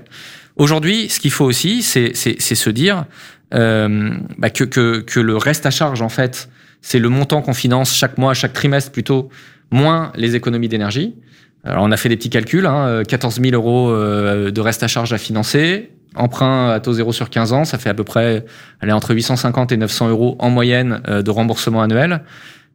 [0.56, 3.06] Aujourd'hui, ce qu'il faut aussi, c'est se dire
[3.54, 6.50] euh, bah, que, que, que le reste à charge, en fait,
[6.82, 9.30] c'est le montant qu'on finance chaque mois, chaque trimestre plutôt,
[9.72, 11.16] moins les économies d'énergie.
[11.64, 14.88] Alors on a fait des petits calculs, hein, 14 000 euros euh, de reste à
[14.88, 18.46] charge à financer, emprunt à taux zéro sur 15 ans, ça fait à peu près
[18.80, 22.22] allez, entre 850 et 900 euros en moyenne euh, de remboursement annuel.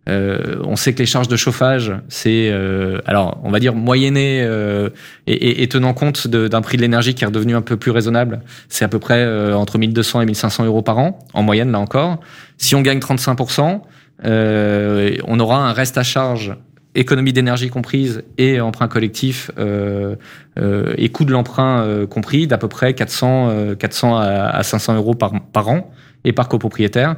[0.08, 4.42] Euh, on sait que les charges de chauffage, c'est euh, alors on va dire moyenné
[4.42, 4.90] euh,
[5.28, 8.40] et, et, tenant compte d'un prix de l'énergie qui est redevenu un peu plus raisonnable,
[8.68, 9.24] c'est à peu près
[9.54, 12.18] entre 1200 et 1500 euros par an en moyenne là encore.
[12.58, 13.80] Si on gagne 35%
[14.24, 16.56] on aura un reste à charge
[16.94, 20.16] économie d'énergie comprise et emprunt collectif euh,
[20.58, 25.14] euh, et coût de l'emprunt euh, compris d'à peu près 400, 400 à, 500 euros
[25.14, 25.90] par, par an
[26.24, 27.16] et par copropriétaire.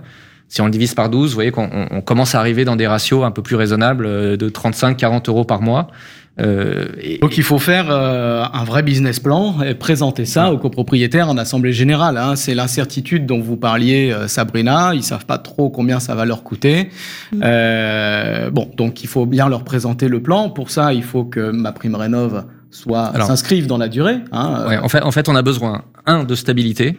[0.54, 2.86] Si on le divise par 12, vous voyez qu'on on commence à arriver dans des
[2.86, 5.88] ratios un peu plus raisonnables de 35-40 euros par mois.
[6.38, 6.86] Euh,
[7.20, 11.38] Donc il faut faire euh, un vrai business plan et présenter ça aux copropriétaires en
[11.38, 12.16] assemblée générale.
[12.18, 12.36] Hein.
[12.36, 14.94] C'est l'incertitude dont vous parliez, euh, Sabrina.
[14.94, 16.88] Ils savent pas trop combien ça va leur coûter.
[17.32, 17.40] Mm.
[17.42, 20.50] Euh, bon, donc il faut bien leur présenter le plan.
[20.50, 24.18] Pour ça, il faut que ma prime rénov soit s'inscrive dans la durée.
[24.30, 24.66] Hein.
[24.68, 26.96] Ouais, en fait, en fait, on a besoin un de stabilité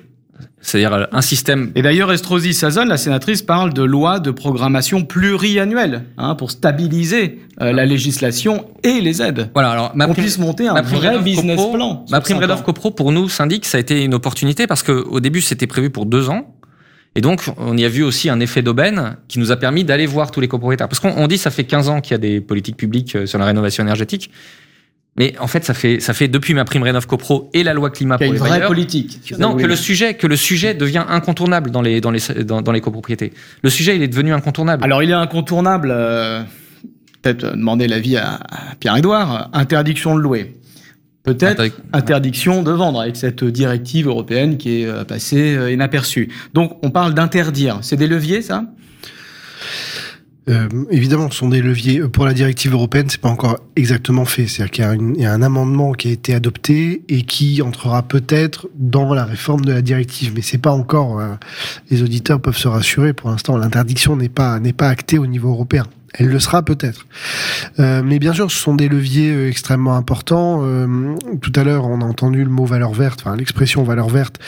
[0.62, 1.72] c'est-à-dire euh, un système.
[1.76, 7.40] Et d'ailleurs, Estrosi Sazon, la sénatrice, parle de loi de programmation pluriannuelle hein, pour stabiliser
[7.62, 9.50] euh, la législation et les aides.
[9.54, 12.06] Voilà, alors ma puisse monter un vrai business plan.
[12.10, 15.42] Ma prime Redov CoPro, pour nous, syndic, ça a été une opportunité parce qu'au début,
[15.42, 16.56] c'était prévu pour deux ans.
[17.18, 20.06] Et donc, on y a vu aussi un effet d'aubaine qui nous a permis d'aller
[20.06, 20.90] voir tous les copropriétaires.
[20.90, 23.40] Parce qu'on dit ça fait 15 ans qu'il y a des politiques publiques euh, sur
[23.40, 24.32] la rénovation énergétique.
[25.18, 27.90] Mais en fait, ça fait ça fait depuis ma prime Rénov CoPro et la loi
[27.90, 29.34] climat pour les une vraie politique.
[29.40, 32.82] Non, que le sujet que le sujet devient incontournable dans les dans les dans, les
[32.82, 33.32] copropriétés.
[33.62, 34.84] Le sujet, il est devenu incontournable.
[34.84, 35.90] Alors, il est incontournable.
[35.92, 36.44] Euh,
[37.22, 39.50] Peut-être demander l'avis à, à Pierre-Édouard.
[39.54, 40.58] Interdiction de louer.
[41.26, 46.30] Peut-être interdiction de vendre avec cette directive européenne qui est euh, passée euh, inaperçue.
[46.54, 47.80] Donc, on parle d'interdire.
[47.82, 48.66] C'est des leviers, ça?
[50.48, 52.00] Euh, évidemment, ce sont des leviers.
[52.00, 54.48] Euh, pour la directive européenne, c'est pas encore exactement fait.
[54.48, 59.14] C'est-à-dire qu'il y, a un amendement qui a été adopté et qui entrera peut-être dans
[59.14, 61.20] la réforme de la directive, mais c'est pas encore.
[61.20, 61.34] Euh,
[61.90, 63.14] les auditeurs peuvent se rassurer.
[63.14, 65.86] Pour l'instant, l'interdiction n'est pas n'est pas actée au niveau européen.
[66.18, 67.06] Elle le sera peut-être.
[67.80, 70.62] Euh, mais bien sûr, ce sont des leviers euh, extrêmement importants.
[70.64, 74.40] Euh, tout à l'heure, on a entendu le mot valeur verte, enfin l'expression valeur verte.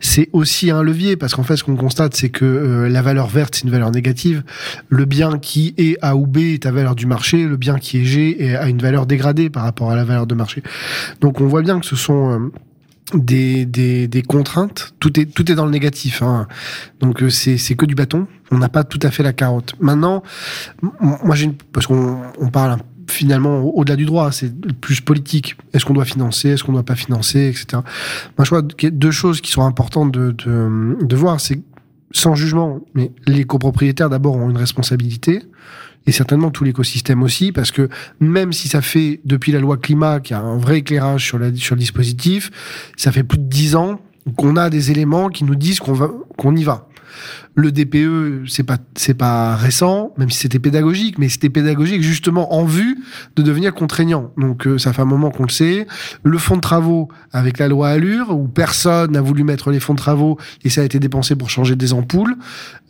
[0.00, 3.56] C'est aussi un levier parce qu'en fait, ce qu'on constate, c'est que la valeur verte,
[3.56, 4.42] c'est une valeur négative.
[4.88, 7.44] Le bien qui est A ou B est à valeur du marché.
[7.44, 10.34] Le bien qui est G a une valeur dégradée par rapport à la valeur de
[10.34, 10.62] marché.
[11.20, 12.50] Donc, on voit bien que ce sont
[13.14, 16.22] des, des, des, contraintes, tout est, tout est dans le négatif.
[16.22, 16.46] Hein.
[17.00, 19.74] Donc euh, c'est, c'est que du bâton, on n'a pas tout à fait la carotte.
[19.80, 20.22] Maintenant,
[21.02, 25.56] moi j'ai parce qu'on on parle finalement au-delà du droit, c'est plus politique.
[25.72, 27.82] Est-ce qu'on doit financer, est-ce qu'on ne doit pas financer, etc.
[28.38, 31.60] Moi je vois deux choses qui sont importantes de, de, de voir, c'est
[32.12, 35.42] sans jugement, mais les copropriétaires d'abord ont une responsabilité
[36.06, 37.88] et certainement tout l'écosystème aussi, parce que
[38.20, 41.38] même si ça fait depuis la loi climat qu'il y a un vrai éclairage sur,
[41.38, 42.50] le dispositif,
[42.96, 44.00] ça fait plus de dix ans
[44.36, 46.88] qu'on a des éléments qui nous disent qu'on va qu'on y va.
[47.54, 48.78] Le DPE, c'est pas
[49.18, 52.98] pas récent, même si c'était pédagogique, mais c'était pédagogique justement en vue
[53.36, 54.32] de devenir contraignant.
[54.36, 55.86] Donc euh, ça fait un moment qu'on le sait.
[56.22, 59.94] Le fonds de travaux avec la loi Allure, où personne n'a voulu mettre les fonds
[59.94, 62.36] de travaux et ça a été dépensé pour changer des ampoules.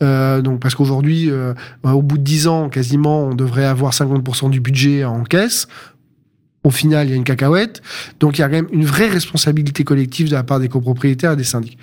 [0.02, 4.50] Euh, donc parce qu'aujourd'hui, euh, au bout de 10 ans, quasiment, on devrait avoir 50%
[4.50, 5.66] du budget en caisse.
[6.62, 7.80] Au final, il y a une cacahuète.
[8.20, 11.32] Donc il y a quand même une vraie responsabilité collective de la part des copropriétaires
[11.32, 11.78] et des syndics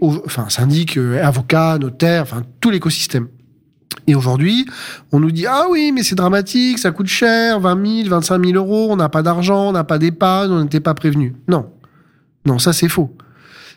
[0.00, 3.28] enfin syndic, euh, avocat, notaire, enfin tout l'écosystème.
[4.06, 4.66] Et aujourd'hui,
[5.12, 8.56] on nous dit ah oui, mais c'est dramatique, ça coûte cher, 20 000, 25 000
[8.56, 11.34] euros, on n'a pas d'argent, on n'a pas d'épargne, on n'était pas prévenu.
[11.48, 11.70] Non,
[12.46, 13.16] non, ça c'est faux.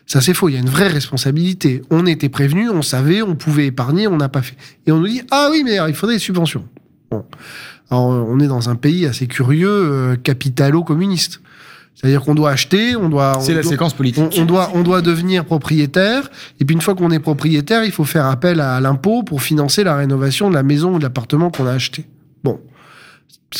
[0.06, 0.48] Ça c'est faux.
[0.48, 1.82] Il y a une vraie responsabilité.
[1.90, 4.56] On était prévenu, on savait, on pouvait épargner, on n'a pas fait.
[4.86, 6.68] Et on nous dit ah oui, mais il faudrait des subventions.
[7.10, 7.24] Bon,
[7.90, 11.40] alors on est dans un pays assez curieux, euh, capitalo-communiste.
[11.94, 13.38] C'est-à-dire qu'on doit acheter, on doit.
[13.40, 14.24] C'est la séquence politique.
[14.36, 16.28] On, doit, on doit devenir propriétaire.
[16.60, 19.84] Et puis une fois qu'on est propriétaire, il faut faire appel à, l'impôt pour financer
[19.84, 22.04] la rénovation de la maison ou de l'appartement qu'on a acheté.
[22.42, 22.60] Bon.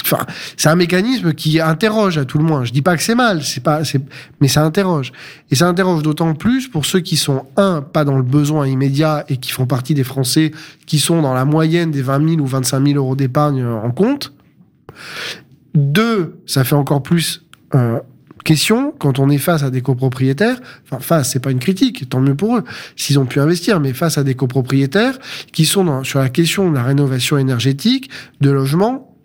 [0.03, 0.26] Enfin,
[0.57, 2.64] c'est un mécanisme qui interroge à tout le moins.
[2.64, 3.82] Je dis pas que c'est mal, c'est pas,
[4.41, 5.12] mais ça interroge.
[5.53, 9.24] Et ça interroge d'autant plus pour ceux qui sont un pas dans le besoin immédiat
[9.28, 10.51] et qui font partie des Français
[10.87, 14.32] qui sont dans la moyenne des 20 000 ou 25 000 euros d'épargne en compte.
[15.74, 17.45] Deux, ça fait encore plus
[17.76, 18.01] euh,
[18.45, 22.20] question quand on est face à des copropriétaires, enfin face, c'est pas une critique, tant
[22.20, 22.64] mieux pour eux
[22.95, 25.18] s'ils ont pu investir, mais face à des copropriétaires
[25.53, 29.16] qui sont sur la question de la rénovation énergétique de logements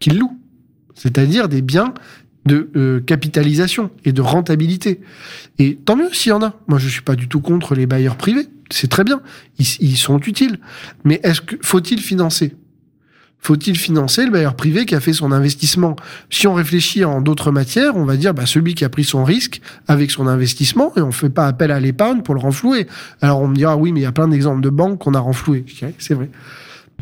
[0.00, 0.38] qu'ils louent,
[0.94, 1.92] c'est-à-dire des biens
[2.46, 5.00] de euh, capitalisation et de rentabilité.
[5.58, 6.58] Et tant mieux s'il y en a.
[6.66, 8.48] Moi, je suis pas du tout contre les bailleurs privés.
[8.70, 9.20] C'est très bien.
[9.58, 10.58] Ils, ils sont utiles.
[11.04, 12.56] Mais est-ce que faut-il financer?
[13.42, 15.96] Faut-il financer le bailleur privé qui a fait son investissement?
[16.30, 19.24] Si on réfléchit en d'autres matières, on va dire bah, celui qui a pris son
[19.24, 22.86] risque avec son investissement et on ne fait pas appel à l'épargne pour le renflouer.
[23.20, 25.18] Alors on me dira oui, mais il y a plein d'exemples de banques qu'on a
[25.20, 25.66] renflouées.
[25.98, 26.30] C'est vrai.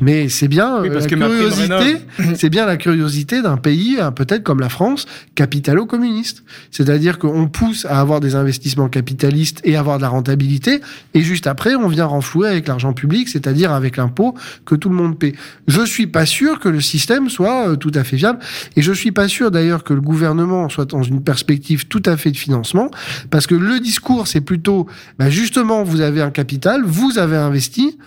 [0.00, 2.02] Mais c'est bien Oui, euh, parce la que curiosité,
[2.34, 6.42] c'est bien la curiosité d'un pays, euh, peut-être comme la France, capitalo-communiste.
[6.70, 10.80] C'est-à-dire qu'on pousse à avoir des investissements capitalistes et avoir de la rentabilité,
[11.14, 14.34] et juste après, on vient renflouer avec l'argent public, c'est-à-dire avec l'impôt
[14.64, 15.34] que tout le monde paie.
[15.68, 18.38] Je suis pas sûr que le système soit euh, tout à fait viable,
[18.76, 22.16] et je suis pas sûr d'ailleurs que le gouvernement soit dans une perspective tout à
[22.16, 22.90] fait de financement,
[23.30, 24.86] parce que le discours, c'est plutôt,
[25.18, 27.98] bah, justement, vous avez un capital, vous avez investi,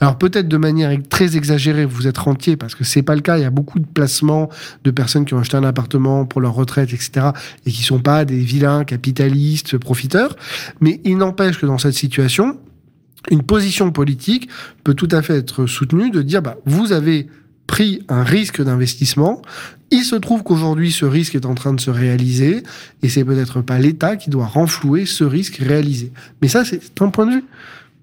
[0.00, 3.36] alors peut-être de manière très exagérée, vous êtes rentier parce que c'est pas le cas.
[3.38, 4.48] Il y a beaucoup de placements
[4.84, 7.28] de personnes qui ont acheté un appartement pour leur retraite, etc.,
[7.66, 10.36] et qui sont pas des vilains capitalistes profiteurs.
[10.80, 12.58] Mais il n'empêche que dans cette situation,
[13.30, 14.48] une position politique
[14.84, 17.26] peut tout à fait être soutenue de dire bah vous avez
[17.66, 19.42] pris un risque d'investissement.
[19.90, 22.62] Il se trouve qu'aujourd'hui, ce risque est en train de se réaliser,
[23.02, 26.12] et c'est peut-être pas l'État qui doit renflouer ce risque réalisé.
[26.40, 27.44] Mais ça, c'est un point de vue.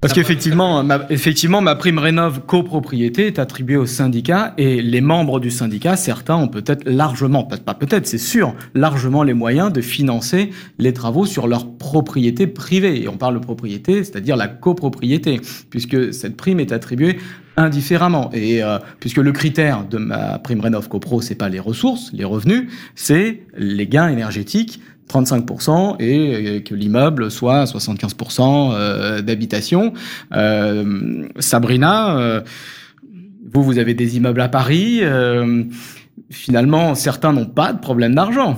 [0.06, 5.40] Parce qu'effectivement, ma, effectivement, ma prime rénov copropriété est attribuée au syndicat et les membres
[5.40, 10.52] du syndicat, certains ont peut-être largement, pas peut-être, c'est sûr, largement les moyens de financer
[10.78, 13.02] les travaux sur leur propriété privée.
[13.02, 15.42] Et on parle de propriété, c'est-à-dire la copropriété,
[15.72, 17.18] puisque cette prime est attribuée
[17.58, 18.30] indifféremment.
[18.32, 22.26] Et euh, puisque le critère de ma prime rénov copro, c'est pas les ressources, les
[22.26, 29.94] revenus, c'est les gains énergétiques 35% et que l'immeuble soit à 75% euh, d'habitation.
[30.34, 32.42] Euh, Sabrina, euh,
[33.54, 35.02] vous, vous avez des immeubles à Paris.
[36.30, 38.58] finalement, certains n'ont pas de problème d'argent.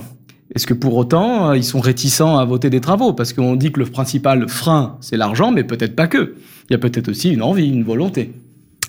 [0.54, 3.12] Est-ce que pour autant, ils sont réticents à voter des travaux?
[3.12, 6.34] Parce qu'on dit que le principal frein, c'est l'argent, mais peut-être pas que.
[6.68, 8.32] Il y a peut-être aussi une envie, une volonté.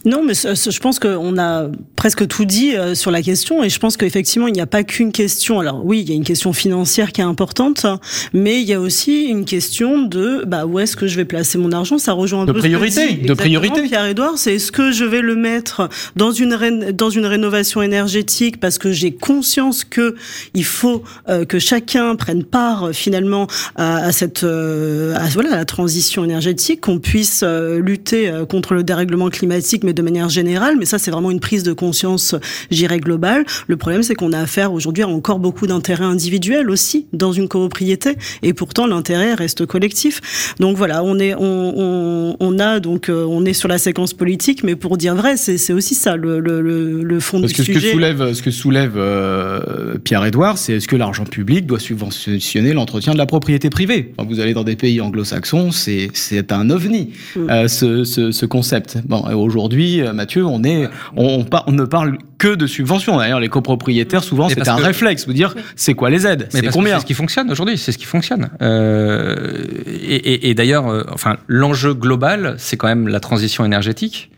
[0.05, 3.79] Non, mais je pense qu'on a presque tout dit euh, sur la question et je
[3.79, 5.59] pense qu'effectivement, il n'y a pas qu'une question.
[5.59, 7.85] Alors oui, il y a une question financière qui est importante,
[8.33, 11.57] mais il y a aussi une question de bah, où est-ce que je vais placer
[11.57, 11.97] mon argent?
[11.97, 13.81] Ça rejoint un De peu ce que priorité, dit de priorité.
[13.83, 18.59] Pierre-Édouard, c'est est-ce que je vais le mettre dans une, ré- dans une rénovation énergétique
[18.59, 20.15] parce que j'ai conscience que
[20.53, 25.65] il faut euh, que chacun prenne part euh, finalement à, cette à, voilà à la
[25.65, 30.75] transition énergétique, qu'on puisse lutter contre le dérèglement climatique, mais de manière générale.
[30.77, 32.35] Mais ça, c'est vraiment une prise de conscience,
[32.69, 33.43] j'irais globale.
[33.67, 37.47] Le problème, c'est qu'on a affaire aujourd'hui à encore beaucoup d'intérêts individuels aussi dans une
[37.47, 40.21] copropriété, et pourtant l'intérêt reste collectif.
[40.59, 44.13] Donc voilà, on est on, on, on a donc euh, on est sur la séquence
[44.13, 47.57] politique, mais pour dire vrai, c'est aussi ça le le, le, le fond Parce du
[47.57, 47.91] que ce que sujet.
[47.91, 53.17] soulève, ce que soulève euh, Pierre-Édouard, c'est est-ce que l'argent public doit subventionner l'entretien de
[53.17, 54.13] la propriété privée?
[54.27, 57.49] Vous allez dans des pays anglo-saxons, c'est un ovni Mm.
[57.49, 58.97] euh, ce, ce, ce concept.
[59.07, 59.33] Bon, et
[59.79, 63.17] aujourd'hui, euh, Mathieu, on est, on, on, par- on ne parle que de subventions.
[63.17, 66.47] D'ailleurs, les copropriétaires, souvent, c'est un que- réflexe, vous dire, c'est quoi les aides?
[66.53, 66.95] Mais C'est combien?
[66.95, 68.49] C'est ce qui fonctionne aujourd'hui, c'est ce qui fonctionne.
[68.61, 74.29] Euh, et et- et d'ailleurs, euh, enfin, l'enjeu global, c'est quand même la transition énergétique.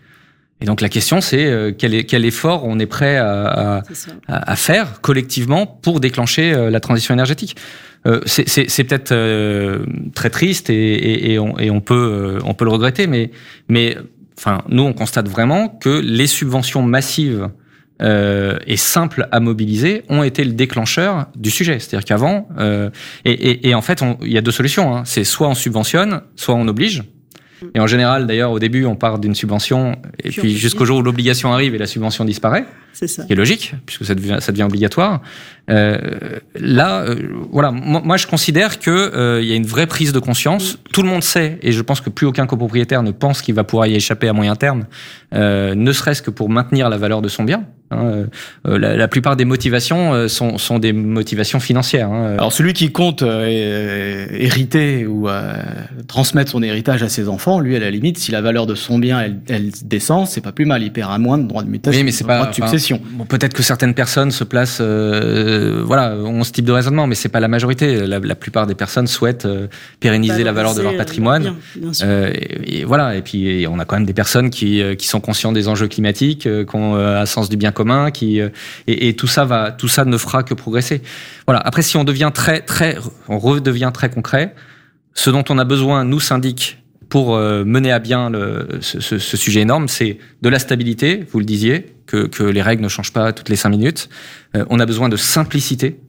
[0.63, 3.81] Et donc la question, c'est quel, effort on est prêt à,
[4.55, 7.55] faire collectivement pour déclencher la transition énergétique.
[8.05, 9.79] Euh, c'est peut-être euh,
[10.13, 13.31] très triste et, et, et on, et on peut euh, on peut le regretter, mais
[13.69, 13.97] mais
[14.41, 17.49] enfin nous on constate vraiment que les subventions massives
[18.01, 21.77] euh, et simples à mobiliser ont été le déclencheur du sujet.
[21.77, 22.89] C'est-à-dire qu'avant euh,
[23.25, 24.95] et, et, et en fait il y a deux solutions.
[24.95, 25.03] Hein.
[25.05, 27.03] C'est soit on subventionne, soit on oblige.
[27.75, 31.01] Et en général, d'ailleurs, au début, on part d'une subvention, et Puis jusqu'au jour où
[31.01, 33.23] l'obligation arrive et la subvention disparaît C'est ça.
[33.23, 35.21] qui est logique puisque ça devient, ça devient obligatoire.
[35.69, 35.97] Euh,
[36.59, 37.15] là, euh,
[37.51, 40.77] voilà, moi, moi, je considère que euh, il y a une vraie prise de conscience.
[40.91, 43.63] Tout le monde sait, et je pense que plus aucun copropriétaire ne pense qu'il va
[43.63, 44.85] pouvoir y échapper à moyen terme,
[45.33, 47.63] euh, ne serait-ce que pour maintenir la valeur de son bien.
[47.91, 48.25] hein.
[48.67, 52.09] Euh, la, la plupart des motivations euh, sont, sont des motivations financières.
[52.11, 52.33] hein.
[52.37, 53.23] Alors celui qui compte
[54.29, 55.53] hériter ou euh,
[56.07, 58.99] transmettre son héritage à ses enfants, lui à la limite, si la valeur de son
[58.99, 61.69] bien elle, elle descend, c'est pas plus mal, il perd un moins de droit de
[61.69, 62.39] mutation, Oui, mais c'est de pas
[62.89, 67.15] bon, Peut-être que certaines personnes se placent, euh, voilà, ont ce type de raisonnement, mais
[67.15, 68.07] c'est pas la majorité.
[68.07, 69.67] La, la plupart des personnes souhaitent euh,
[69.99, 71.43] pérenniser la valeur de leur euh, patrimoine.
[71.43, 72.07] bien, bien sûr.
[72.07, 73.15] Euh, et, et voilà.
[73.15, 75.87] Et puis et on a quand même des personnes qui, qui sont conscients des enjeux
[75.87, 79.45] climatiques, euh, qui ont euh, un sens du bien commun, qui et, et tout ça
[79.45, 81.01] va, tout ça ne fera que progresser.
[81.45, 81.61] Voilà.
[81.61, 84.55] Après, si on devient très très, on redevient très concret,
[85.13, 86.77] ce dont on a besoin, nous syndics,
[87.09, 91.39] pour mener à bien le, ce, ce, ce, sujet énorme, c'est de la stabilité, vous
[91.39, 94.09] le disiez, que, que, les règles ne changent pas toutes les cinq minutes.
[94.53, 95.99] on a besoin de simplicité.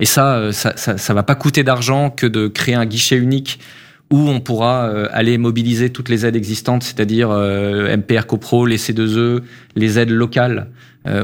[0.00, 3.60] Et ça, ça, ça, ça va pas coûter d'argent que de créer un guichet unique
[4.10, 9.42] où on pourra aller mobiliser toutes les aides existantes, c'est-à-dire MPR CoPro, les C2E,
[9.76, 10.68] les aides locales.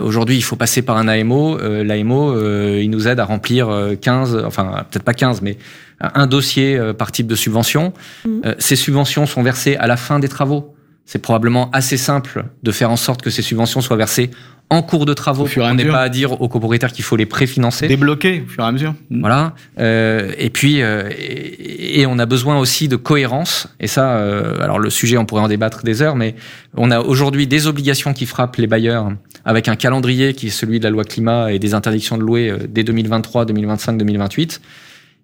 [0.03, 1.59] Aujourd'hui, il faut passer par un AMO.
[1.59, 2.35] L'AMO,
[2.79, 3.69] il nous aide à remplir
[4.01, 5.59] 15, enfin peut-être pas 15, mais
[6.01, 7.93] un dossier par type de subvention.
[8.25, 8.41] Mmh.
[8.59, 10.75] ces subventions sont versées à la fin des travaux.
[11.11, 14.31] C'est probablement assez simple de faire en sorte que ces subventions soient versées
[14.69, 15.49] en cours de travaux.
[15.57, 17.89] On n'est pas à dire aux copropriétaires qu'il faut les préfinancer.
[17.89, 18.95] Débloquer au fur et à mesure.
[19.11, 19.57] Voilà.
[19.81, 23.67] Euh, et puis, euh, et, et, on a besoin aussi de cohérence.
[23.81, 26.37] Et ça, euh, alors le sujet, on pourrait en débattre des heures, mais
[26.77, 29.11] on a aujourd'hui des obligations qui frappent les bailleurs
[29.45, 32.55] avec un calendrier qui est celui de la loi climat et des interdictions de louer
[32.69, 34.61] dès 2023, 2025, 2028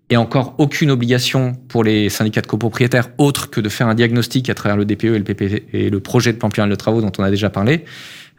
[0.08, 4.48] et encore aucune obligation pour les syndicats de copropriétaires autre que de faire un diagnostic
[4.50, 7.00] à travers le DPE et le PPE et le projet de plan pluriannuel de travaux
[7.00, 7.84] dont on a déjà parlé.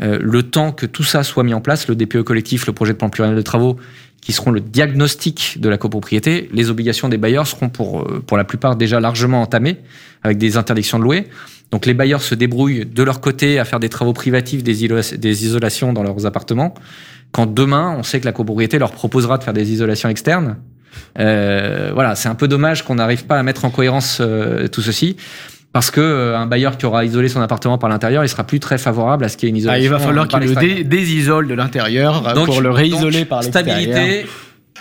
[0.02, 2.94] Euh, le temps que tout ça soit mis en place, le DPE collectif, le projet
[2.94, 3.78] de plan pluriannuel de travaux,
[4.22, 8.38] qui seront le diagnostic de la copropriété, les obligations des bailleurs seront pour, euh, pour
[8.38, 9.78] la plupart déjà largement entamées
[10.24, 11.28] avec des interdictions de louer.
[11.72, 15.94] Donc les bailleurs se débrouillent de leur côté à faire des travaux privatifs, des, isolations
[15.94, 16.74] dans leurs appartements.
[17.32, 20.58] Quand demain, on sait que la copropriété leur proposera de faire des isolations externes,
[21.16, 25.18] voilà, c'est un peu dommage qu'on n'arrive pas à mettre en cohérence euh, tout ceci.
[25.74, 28.60] Parce que euh, un bailleur qui aura isolé son appartement par l'intérieur, il sera plus
[28.60, 29.80] très favorable à ce qu'il y ait une isolation.
[29.80, 33.76] Ah, il va falloir qu'il le dé désisole de l'intérieur pour le réisoler par l'extérieur.
[33.78, 34.26] Stabilité,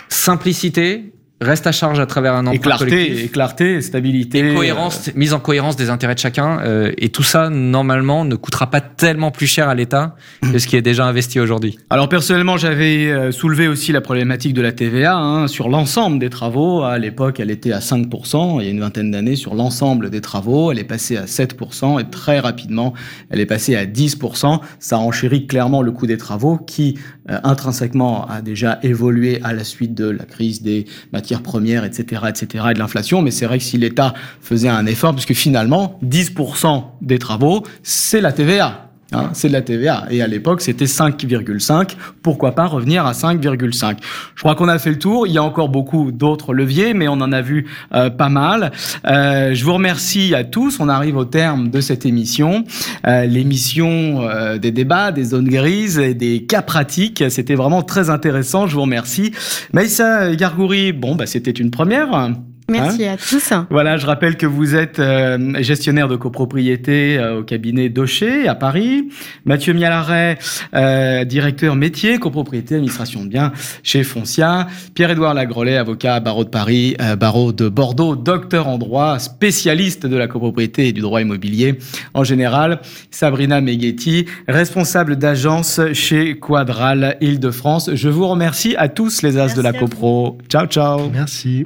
[0.09, 3.23] simplicité, reste à charge à travers un emprunt et clarté, collectif.
[3.23, 4.39] Et clarté, stabilité.
[4.39, 6.59] Et cohérence, mise en cohérence des intérêts de chacun.
[6.61, 10.65] Euh, et tout ça, normalement, ne coûtera pas tellement plus cher à l'État que ce
[10.65, 11.77] qui est déjà investi aujourd'hui.
[11.89, 16.29] Alors personnellement, j'avais euh, soulevé aussi la problématique de la TVA hein, sur l'ensemble des
[16.29, 16.83] travaux.
[16.83, 20.21] À l'époque, elle était à 5%, il y a une vingtaine d'années, sur l'ensemble des
[20.21, 20.71] travaux.
[20.71, 22.93] Elle est passée à 7% et très rapidement,
[23.29, 24.59] elle est passée à 10%.
[24.79, 26.97] Ça enchérit clairement le coût des travaux qui,
[27.29, 32.21] euh, intrinsèquement, a déjà évolué à la suite de la crise des matières premières, etc.,
[32.29, 33.21] etc., et de l'inflation.
[33.21, 38.21] Mais c'est vrai que si l'État faisait un effort, puisque finalement, 10% des travaux, c'est
[38.21, 38.86] la TVA.
[39.13, 40.05] Hein, c'est de la TVA.
[40.09, 41.95] Et à l'époque, c'était 5,5.
[42.21, 43.97] Pourquoi pas revenir à 5,5
[44.35, 45.27] Je crois qu'on a fait le tour.
[45.27, 48.71] Il y a encore beaucoup d'autres leviers, mais on en a vu euh, pas mal.
[49.05, 50.79] Euh, je vous remercie à tous.
[50.79, 52.65] On arrive au terme de cette émission.
[53.05, 57.23] Euh, L'émission euh, des débats, des zones grises et des cas pratiques.
[57.29, 58.67] C'était vraiment très intéressant.
[58.67, 59.31] Je vous remercie.
[59.71, 62.31] Maïssa Gargouri, bon, bah, c'était une première.
[62.69, 63.53] Merci hein à tous.
[63.69, 68.55] Voilà, je rappelle que vous êtes euh, gestionnaire de copropriété euh, au cabinet Docher à
[68.55, 69.09] Paris.
[69.45, 70.37] Mathieu Mialaret,
[70.73, 73.53] euh, directeur métier, copropriété, administration de biens
[73.83, 74.67] chez Foncia.
[74.95, 80.17] Pierre-Édouard Lagrolet, avocat barreau de Paris, euh, barreau de Bordeaux, docteur en droit, spécialiste de
[80.17, 81.79] la copropriété et du droit immobilier
[82.13, 82.81] en général.
[83.11, 87.91] Sabrina Meghetti, responsable d'agence chez Quadral Île-de-France.
[87.93, 90.37] Je vous remercie à tous les as Merci de la copro.
[90.49, 91.09] Ciao, ciao.
[91.09, 91.65] Merci.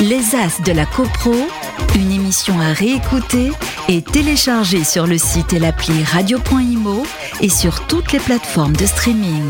[0.00, 1.34] Les As de la CoPro,
[1.94, 3.52] une émission à réécouter
[3.88, 7.04] et télécharger sur le site et l'appli radio.imo
[7.40, 9.44] et sur toutes les plateformes de streaming.